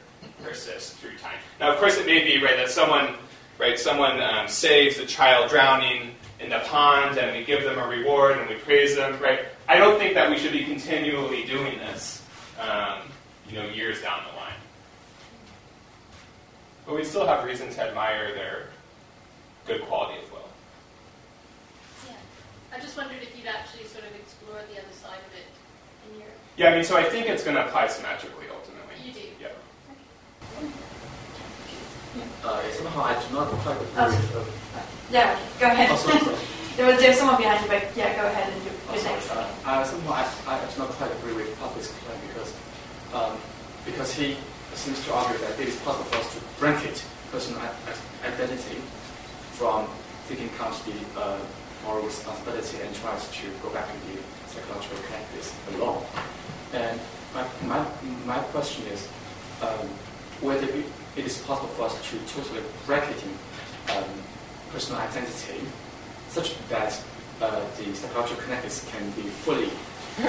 [0.44, 1.38] persists through time.
[1.60, 3.14] Now, of course, it may be right that someone,
[3.60, 7.88] right, someone um, saves a child drowning in the pond, and we give them a
[7.88, 9.42] reward and we praise them, right?
[9.68, 12.24] I don't think that we should be continually doing this,
[12.60, 13.02] um,
[13.48, 14.54] you know, years down the line.
[16.88, 18.68] But we still have reason to admire their
[19.68, 20.48] good quality as well.
[22.08, 22.14] Yeah.
[22.78, 25.50] I just wondered if you'd actually sort of explored the other side of it
[26.12, 26.30] in your.
[26.58, 28.96] Yeah, I mean, so I think it's going to apply symmetrically ultimately.
[29.04, 29.26] You do.
[29.42, 29.54] Yeah.
[32.44, 34.08] Uh, somehow I do not quite agree Oh.
[34.08, 34.76] with.
[34.76, 34.80] Uh,
[35.12, 35.90] Yeah, go ahead.
[35.92, 36.36] oh, sorry, sorry.
[36.78, 39.16] there was there's someone behind you, but yeah, go ahead and do Oh, your sorry.
[39.16, 39.32] next.
[39.32, 42.54] Uh, uh, somehow I, I do not quite agree with Parfit's claim because
[43.14, 43.38] um,
[43.86, 44.38] because he
[44.74, 48.78] seems to argue that it is possible for us to bracket personal i- i- identity
[49.58, 49.88] from
[50.28, 51.40] taking account the uh,
[51.84, 54.20] moral responsibility and tries to go back to the
[54.50, 56.04] psychological practice alone.
[56.74, 57.00] And
[57.34, 57.86] my, my,
[58.26, 59.08] my question is
[59.62, 59.88] um,
[60.42, 63.38] whether it it is possible for us to totally bracketing
[63.96, 64.04] um,
[64.72, 65.62] personal identity
[66.30, 67.02] such that
[67.42, 69.70] uh, the psychological connectedness can be fully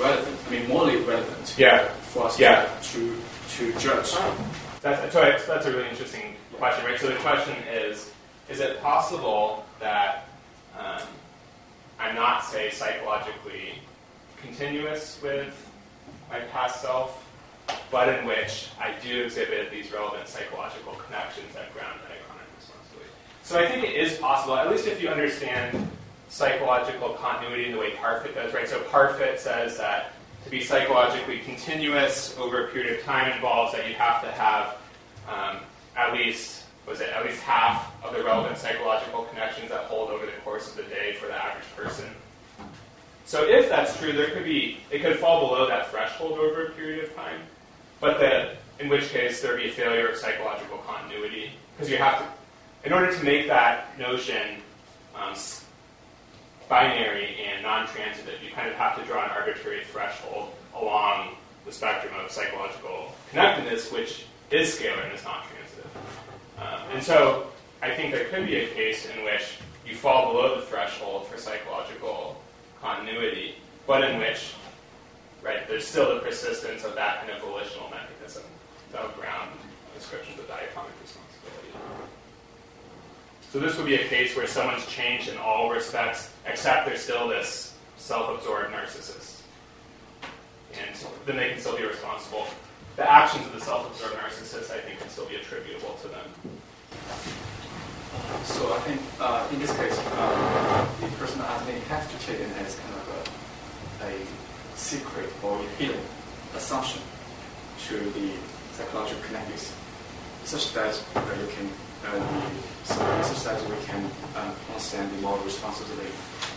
[0.00, 1.88] relevant, I mean morally relevant Yeah.
[2.12, 2.68] for us Yeah.
[2.92, 3.16] to,
[3.56, 4.12] to judge.
[4.80, 6.98] That's, so that's, that's a really interesting question, right?
[6.98, 8.10] So the question is,
[8.50, 10.28] is it possible that
[10.78, 11.02] um,
[11.98, 13.74] I'm not, say, psychologically
[14.42, 15.54] continuous with
[16.28, 17.24] my past self,
[17.90, 23.10] but in which I do exhibit these relevant psychological connections that ground diachronic responsibility?
[23.44, 25.88] So I think it is possible, at least if you understand
[26.28, 28.68] psychological continuity in the way Parfit does, right?
[28.68, 30.12] So Parfit says that
[30.44, 34.76] to be psychologically continuous over a period of time involves that you have to have
[35.28, 35.58] um,
[35.96, 36.59] at least
[36.90, 40.70] was it at least half of the relevant psychological connections that hold over the course
[40.70, 42.06] of the day for the average person.
[43.24, 46.70] So if that's true, there could be it could fall below that threshold over a
[46.72, 47.40] period of time,
[48.00, 52.18] but that in which case there'd be a failure of psychological continuity because you have
[52.18, 52.26] to,
[52.84, 54.56] in order to make that notion
[55.14, 55.34] um,
[56.68, 61.36] binary and non-transitive, you kind of have to draw an arbitrary threshold along
[61.66, 65.59] the spectrum of psychological connectedness, which is scalar and is not transitive.
[66.60, 67.46] Um, and so
[67.82, 71.38] I think there could be a case in which you fall below the threshold for
[71.38, 72.40] psychological
[72.80, 73.54] continuity,
[73.86, 74.54] but in which
[75.42, 78.42] right, there's still the persistence of that kind of volitional mechanism.
[78.92, 79.50] that'll ground
[79.96, 81.70] descriptions of diachronic responsibility.
[83.52, 87.28] So this would be a case where someone's changed in all respects, except they're still
[87.28, 89.42] this self-absorbed narcissist.
[90.72, 90.96] And
[91.26, 92.46] then they can still be responsible.
[93.00, 96.28] The actions of the self-absorbed narcissist, I think, can still be attributable to them.
[98.44, 102.50] So I think uh, in this case, uh, the person may have to take it
[102.60, 103.08] as kind of
[104.04, 104.12] a, a
[104.76, 105.96] secret or a hidden
[106.54, 107.00] assumption
[107.88, 108.32] to the
[108.74, 109.74] psychological connectedness,
[110.44, 111.70] such that uh, you can
[112.04, 112.50] uh,
[112.84, 114.04] so such that we can
[114.36, 116.12] um, understand the moral responsibility,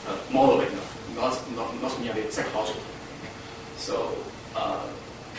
[0.10, 0.68] uh, morally,
[1.16, 2.84] not, not, not merely psychologically.
[3.78, 4.14] So
[4.58, 4.88] uh,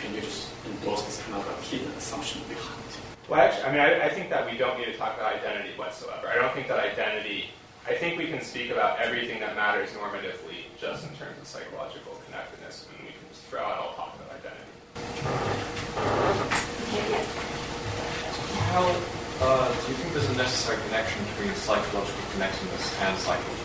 [0.01, 2.81] can you just endorse this kind of a hidden assumption behind?
[3.29, 5.69] Well, actually, I mean, I, I, think that we don't need to talk about identity
[5.77, 6.27] whatsoever.
[6.27, 7.49] I don't think that identity,
[7.87, 12.21] I think we can speak about everything that matters normatively just in terms of psychological
[12.25, 14.69] connectedness, and we can just throw out all talk about identity.
[18.69, 18.85] How
[19.41, 23.64] uh, do you think there's a necessary connection between psychological connectedness and psychological continuity?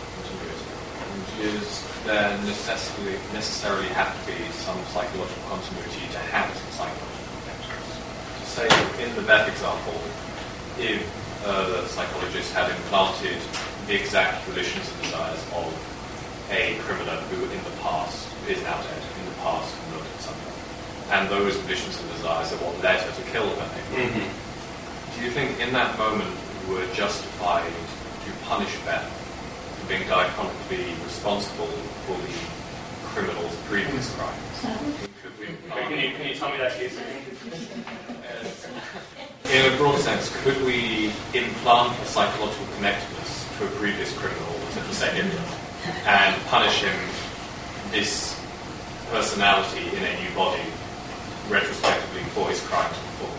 [1.39, 7.21] is there necessarily, necessarily have to be some psychological continuity to have some psychological
[8.51, 8.67] say
[8.99, 9.95] in the Beth example,
[10.77, 10.99] if
[11.47, 13.39] uh, the psychologist had implanted
[13.87, 15.71] the exact volitions and desires of
[16.51, 20.55] a criminal who in the past is now dead, in the past murdered someone,
[21.15, 24.27] and those volitions and desires are what led her to kill her mm-hmm.
[25.15, 26.35] do you think in that moment
[26.67, 27.71] you were justified
[28.25, 29.07] to punish Beth
[29.91, 31.67] being diachronically responsible
[32.07, 32.33] for the
[33.11, 34.61] criminal's previous crimes?
[35.69, 36.97] Can you, can you tell me that case?
[39.51, 44.79] In a broad sense, could we implant a psychological connectedness to a previous criminal, to
[44.79, 45.43] the say Hitler,
[46.05, 46.97] and punish him
[47.91, 48.39] this
[49.09, 50.63] personality in a new body
[51.49, 53.35] retrospectively for his crimes before?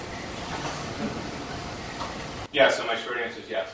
[2.52, 3.70] Yeah, so my short answer is yes,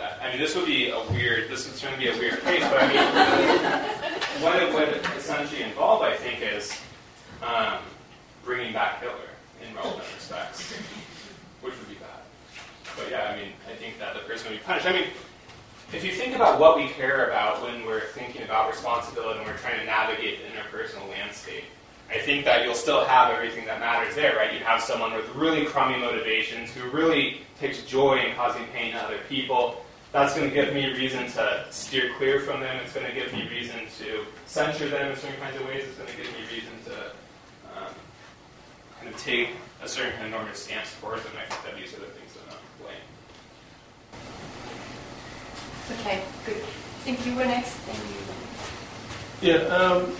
[0.00, 2.62] I mean, this would be a weird, this is going to be a weird case,
[2.62, 6.72] but I mean, what it would essentially involve, I think, is
[7.42, 7.78] um,
[8.44, 9.16] bringing back Hitler
[9.66, 10.72] in relevant respects,
[11.62, 12.20] which would be bad.
[12.96, 14.86] But yeah, I mean, I think that the person would be punished.
[14.86, 15.06] I mean,
[15.92, 19.56] if you think about what we care about when we're thinking about responsibility and we're
[19.56, 21.64] trying to navigate the interpersonal landscape,
[22.10, 24.52] I think that you'll still have everything that matters there, right?
[24.52, 28.98] You have someone with really crummy motivations who really takes joy in causing pain to
[28.98, 29.84] other people.
[30.12, 32.76] That's going to give me reason to steer clear from them.
[32.82, 35.84] It's going to give me reason to censure them in certain kinds of ways.
[35.84, 37.12] It's going to give me reason to
[39.00, 39.50] kind of take
[39.82, 41.32] a certain kind of normative stance towards them.
[41.36, 43.06] I think that these are the things that I'm not playing.
[46.00, 46.62] Okay, good.
[46.62, 47.70] I think you were next.
[47.70, 49.52] Thank you.
[49.52, 50.12] Yeah, um,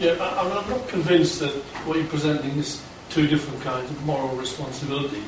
[0.00, 0.12] yeah.
[0.12, 1.52] I, am not convinced that
[1.86, 5.22] what you're presenting is two different kinds of moral responsibility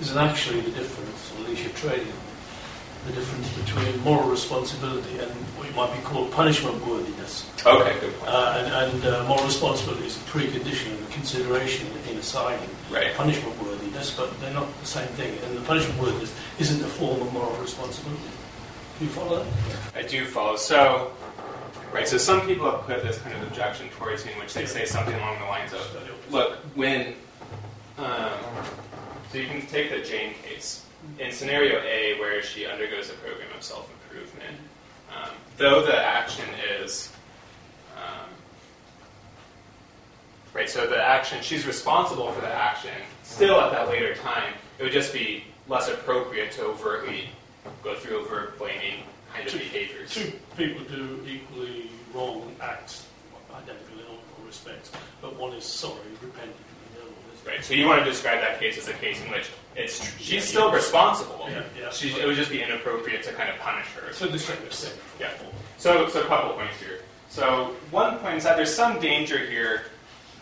[0.00, 2.12] isn't actually the difference, or at least you're trading
[3.06, 7.50] the difference between moral responsibility and what you might be called punishment worthiness.
[7.66, 8.32] Okay, good point.
[8.32, 13.12] Uh, and, and uh, moral responsibility is a precondition and a consideration in assigning right.
[13.14, 15.36] punishment worthiness, but they're not the same thing.
[15.44, 18.22] And the punishment worthiness isn't a form of moral responsibility.
[18.98, 19.96] Do you follow that?
[19.96, 20.54] I do follow.
[20.54, 21.10] So,
[21.92, 24.66] right, so some people have put this kind of objection towards me in which they
[24.66, 25.80] say something along the lines of,
[26.30, 27.14] look, when,
[27.98, 28.30] um,
[29.32, 30.81] so you can take the Jane case
[31.18, 34.56] in scenario A, where she undergoes a program of self improvement,
[35.14, 36.44] um, though the action
[36.80, 37.12] is
[37.96, 38.28] um,
[40.54, 42.90] right, so the action she's responsible for the action.
[43.22, 47.28] Still, at that later time, it would just be less appropriate to overtly
[47.82, 49.02] go through overt blaming
[49.32, 50.14] kind of two, behaviors.
[50.14, 53.06] Two people do equally wrong acts,
[53.54, 56.56] identical in all respects, but one is sorry, repentant,
[57.44, 57.64] Right.
[57.64, 60.70] So you want to describe that case as a case in which it's she's still
[60.70, 61.46] responsible.
[61.48, 61.90] Yeah, yeah.
[61.90, 64.12] She, it would just be inappropriate to kind of punish her.
[64.12, 64.94] So the same extent.
[65.18, 65.30] Yeah.
[65.78, 67.00] So so a couple points here.
[67.28, 69.84] So one point is that there's some danger here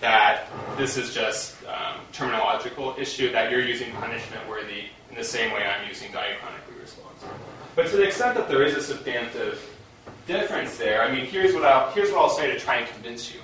[0.01, 0.47] that
[0.77, 5.65] this is just um, terminological issue that you're using punishment worthy in the same way
[5.65, 7.35] I'm using diachronically responsible.
[7.77, 9.63] But to the extent that there is a substantive
[10.27, 13.33] difference there, I mean, here's what I'll here's what I'll say to try and convince
[13.33, 13.41] you.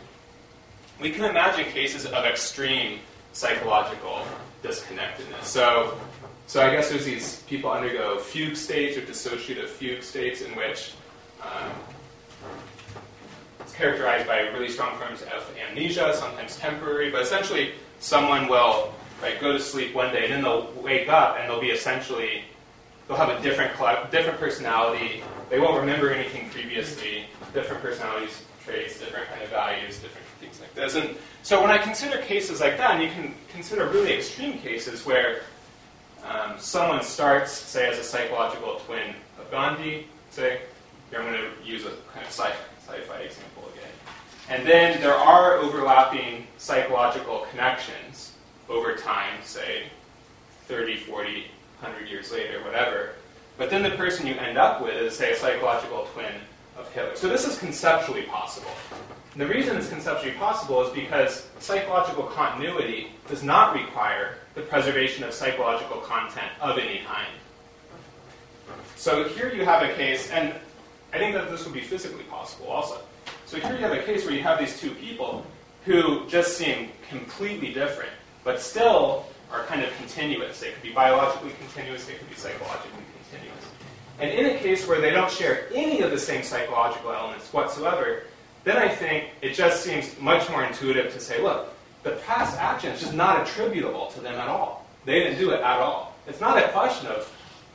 [1.01, 3.01] We can imagine cases of extreme
[3.33, 4.27] psychological
[4.63, 5.45] disconnectedness.
[5.45, 5.99] So,
[6.47, 10.93] so I guess there's these people undergo fugue states or dissociative fugue states in which
[11.43, 11.71] um,
[13.61, 19.41] it's characterized by really strong forms of amnesia, sometimes temporary, but essentially someone will right,
[19.41, 22.43] go to sleep one day and then they'll wake up and they'll be essentially
[23.09, 23.73] they'll have a different
[24.11, 25.23] different personality.
[25.51, 27.27] They won't remember anything previously.
[27.55, 30.97] Different personalities traits, different kind of values, different things like this.
[30.97, 35.07] And So when I consider cases like that, and you can consider really extreme cases
[35.07, 35.43] where
[36.25, 40.63] um, someone starts, say, as a psychological twin of Gandhi, say,
[41.11, 42.51] here I'm going to use a kind of sci-
[42.85, 43.91] sci-fi example again.
[44.49, 48.33] And then there are overlapping psychological connections
[48.69, 49.85] over time, say
[50.67, 51.45] 30, 40,
[51.81, 53.11] 100 years later, whatever.
[53.59, 56.33] But then the person you end up with is, say, a psychological twin
[56.77, 57.17] of Hitler.
[57.17, 58.71] So this is conceptually possible.
[59.33, 65.25] And the reason it's conceptually possible is because psychological continuity does not require the preservation
[65.25, 67.29] of psychological content of any kind.
[68.97, 70.55] So here you have a case, and
[71.13, 73.01] I think that this would be physically possible also.
[73.47, 75.47] So here you have a case where you have these two people
[75.85, 78.11] who just seem completely different,
[78.43, 80.61] but still are kind of continuous.
[80.61, 83.06] They could be biologically continuous, they could be psychologically.
[84.19, 88.23] And in a case where they don't share any of the same psychological elements whatsoever,
[88.65, 91.73] then I think it just seems much more intuitive to say, look,
[92.03, 94.87] the past action is just not attributable to them at all.
[95.05, 96.15] They didn't do it at all.
[96.27, 97.31] It's not a question of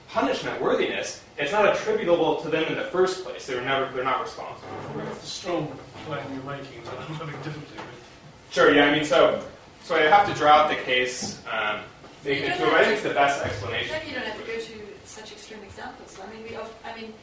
[0.09, 1.23] punishment worthiness.
[1.37, 3.45] It's not attributable to them in the first place.
[3.45, 5.05] They were never, they're not responsible for it.
[5.05, 8.09] That's the strong claim you're making that I'm having difficulty with.
[8.51, 9.41] Sure, yeah, I mean, so,
[9.83, 11.79] so I have to draw out the case, um,
[12.25, 12.69] make You it don't to it.
[12.71, 13.95] have I think it's the best explanation.
[13.97, 16.17] Maybe you don't have to go to such extreme examples.
[16.23, 17.13] I mean, we, of, I mean,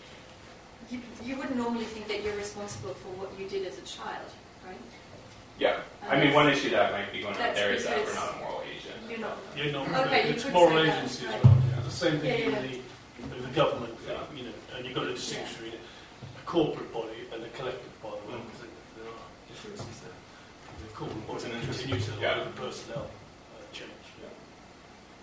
[0.90, 4.28] you, you wouldn't normally think that you're responsible for what you did as a child,
[4.66, 4.77] right?
[5.59, 5.81] Yeah.
[6.09, 8.39] I mean, one issue that might be going on there is that we're not a
[8.39, 8.94] moral agent.
[9.09, 9.36] You're not.
[9.56, 11.35] You're not, Okay, it's could moral say that, agency right.
[11.35, 11.56] as well.
[11.74, 11.81] Yeah.
[11.82, 12.60] The same thing Yeah, yeah.
[12.62, 16.93] the, in the government, uh, you know, and you've got to distinguish between a corporate
[16.93, 18.44] body and a collective body, Mm.
[18.44, 18.60] because
[18.97, 20.16] there are differences there.
[20.86, 22.35] The corporate What's body an interesting- continues to yeah.
[22.36, 23.90] allow the personnel uh, change.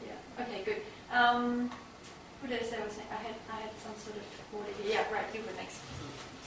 [0.05, 0.43] Yeah.
[0.43, 0.81] Okay, good.
[1.15, 1.69] Um,
[2.45, 3.09] who did I say was next?
[3.09, 4.69] I had, I had some sort of order.
[4.85, 5.26] Yeah, right.
[5.34, 5.81] You were next.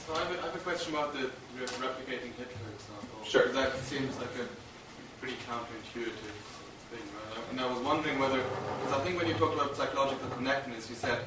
[0.07, 1.27] So I have, a, I have a question about the
[1.59, 3.19] re- replicating Hitler example.
[3.27, 3.51] Sure.
[3.51, 4.47] That seems like a
[5.19, 6.39] pretty counterintuitive
[6.87, 7.43] thing, right?
[7.51, 10.95] And I was wondering whether, because I think when you talked about psychological connectedness, you
[10.95, 11.19] said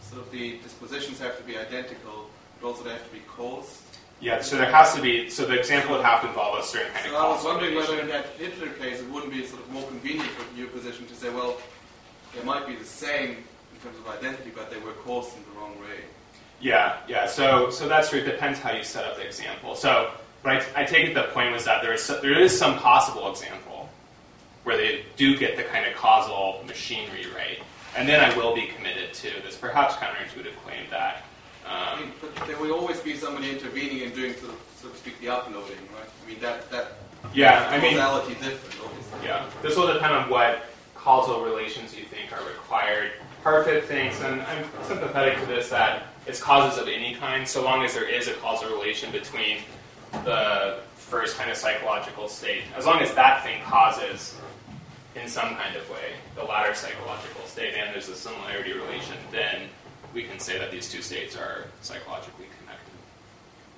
[0.00, 2.30] sort of the dispositions have to be identical,
[2.60, 3.82] but also they have to be caused.
[4.20, 6.92] Yeah, so there has to be, so the example would have to involve a certain
[6.92, 9.62] kind So of I was wondering whether in that Hitler case it wouldn't be sort
[9.62, 11.56] of more convenient for your position to say, well,
[12.36, 13.38] they might be the same
[13.82, 16.04] in terms of identity, but they were caused in the wrong way.
[16.60, 17.26] Yeah, yeah.
[17.26, 18.20] So, so that's true.
[18.20, 19.74] It depends how you set up the example.
[19.74, 20.10] So,
[20.42, 22.78] but I, I take it the point was that there is so- there is some
[22.78, 23.88] possible example
[24.64, 27.58] where they do get the kind of causal machinery right,
[27.96, 31.24] and then I will be committed to this perhaps counterintuitive claim that.
[31.66, 34.96] I Um, mean, but there will always be somebody intervening and doing, of, so to
[34.96, 36.08] speak, the uploading, right?
[36.24, 36.92] I mean, that that
[37.32, 39.26] Yeah, I mean- causality different, obviously.
[39.26, 43.12] yeah, this will depend on what causal relations you think are required.
[43.42, 47.84] Parfit thinks, and I'm sympathetic to this, that it's causes of any kind, so long
[47.84, 49.58] as there is a causal relation between
[50.24, 54.36] the first kind of psychological state, as long as that thing causes
[55.16, 59.62] in some kind of way the latter psychological state, and there's a similarity relation, then
[60.14, 62.94] we can say that these two states are psychologically connected.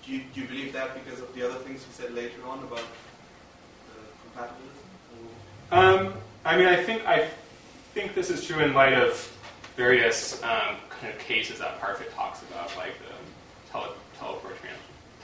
[0.05, 2.59] Do you, do you believe that because of the other things you said later on
[2.61, 2.83] about
[3.87, 6.09] the compatibilism?
[6.09, 6.15] Um,
[6.45, 7.29] I mean, I think I
[7.95, 9.31] think this is true in light of
[9.77, 14.77] various um, kind of cases that Parfit talks about, like the tele- teleport trans-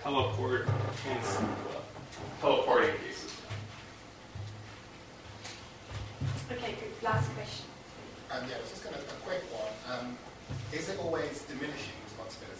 [0.02, 0.66] teleport
[1.02, 1.38] trans-
[2.40, 3.36] teleporting cases.
[6.50, 7.02] Okay, good.
[7.02, 7.66] Last question.
[8.30, 9.98] Um, yeah, I was just going to, a quick one.
[9.98, 10.18] Um,
[10.72, 12.58] is it always diminishing responsibility?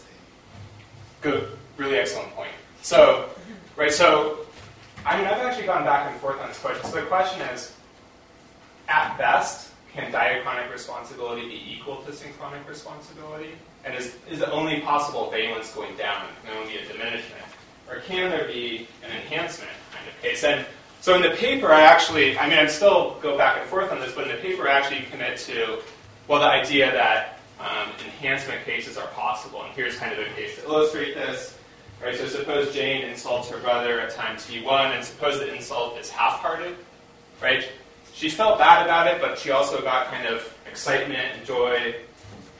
[1.20, 2.50] Good, really excellent point.
[2.82, 3.28] So,
[3.76, 4.46] right, so
[5.04, 6.84] I mean, I've actually gone back and forth on this question.
[6.84, 7.74] So the question is,
[8.88, 13.52] at best, can diachronic responsibility be equal to synchronic responsibility?
[13.84, 16.26] And is, is the only possible valence going down?
[16.42, 17.44] Can there only be a diminishment?
[17.88, 20.44] Or can there be an enhancement kind of case?
[20.44, 20.66] And
[21.00, 24.00] so in the paper, I actually, I mean, I'm still go back and forth on
[24.00, 25.80] this, but in the paper, I actually commit to,
[26.26, 29.62] well, the idea that um, enhancement cases are possible.
[29.62, 31.56] And here's kind of a case to illustrate this.
[32.00, 36.08] Right, so suppose Jane insults her brother at time t1, and suppose the insult is
[36.08, 36.76] half-hearted,
[37.42, 37.68] right?
[38.18, 41.94] She felt bad about it, but she also got kind of excitement and joy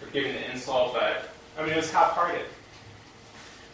[0.01, 2.47] for giving the insult, but I mean, it was half-hearted.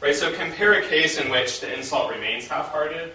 [0.00, 3.12] Right, so compare a case in which the insult remains half-hearted,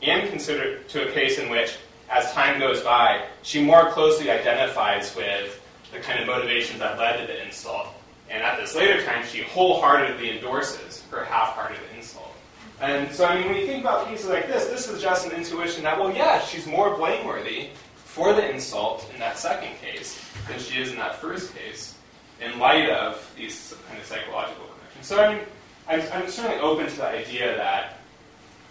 [0.00, 1.76] and consider to a case in which,
[2.08, 5.62] as time goes by, she more closely identifies with
[5.92, 7.88] the kind of motivations that led to the insult,
[8.30, 12.32] and at this later time, she wholeheartedly endorses her half-hearted insult.
[12.80, 15.32] And so, I mean, when you think about cases like this, this is just an
[15.32, 17.68] intuition that, well, yeah, she's more blameworthy
[18.16, 20.18] for the insult in that second case
[20.48, 21.98] than she is in that first case,
[22.40, 25.06] in light of these kind of psychological connections.
[25.06, 25.44] So, I mean,
[25.86, 27.98] I'm, I'm certainly open to the idea that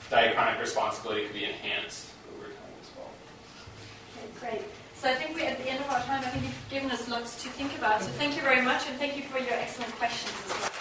[0.09, 2.73] diachronic responsibility could be enhanced over time.
[2.81, 3.11] As well.
[4.17, 4.67] Okay, great.
[4.95, 6.23] So I think we're at the end of our time.
[6.26, 8.01] I think you've given us lots to think about.
[8.01, 10.74] So thank you very much, and thank you for your excellent questions as well.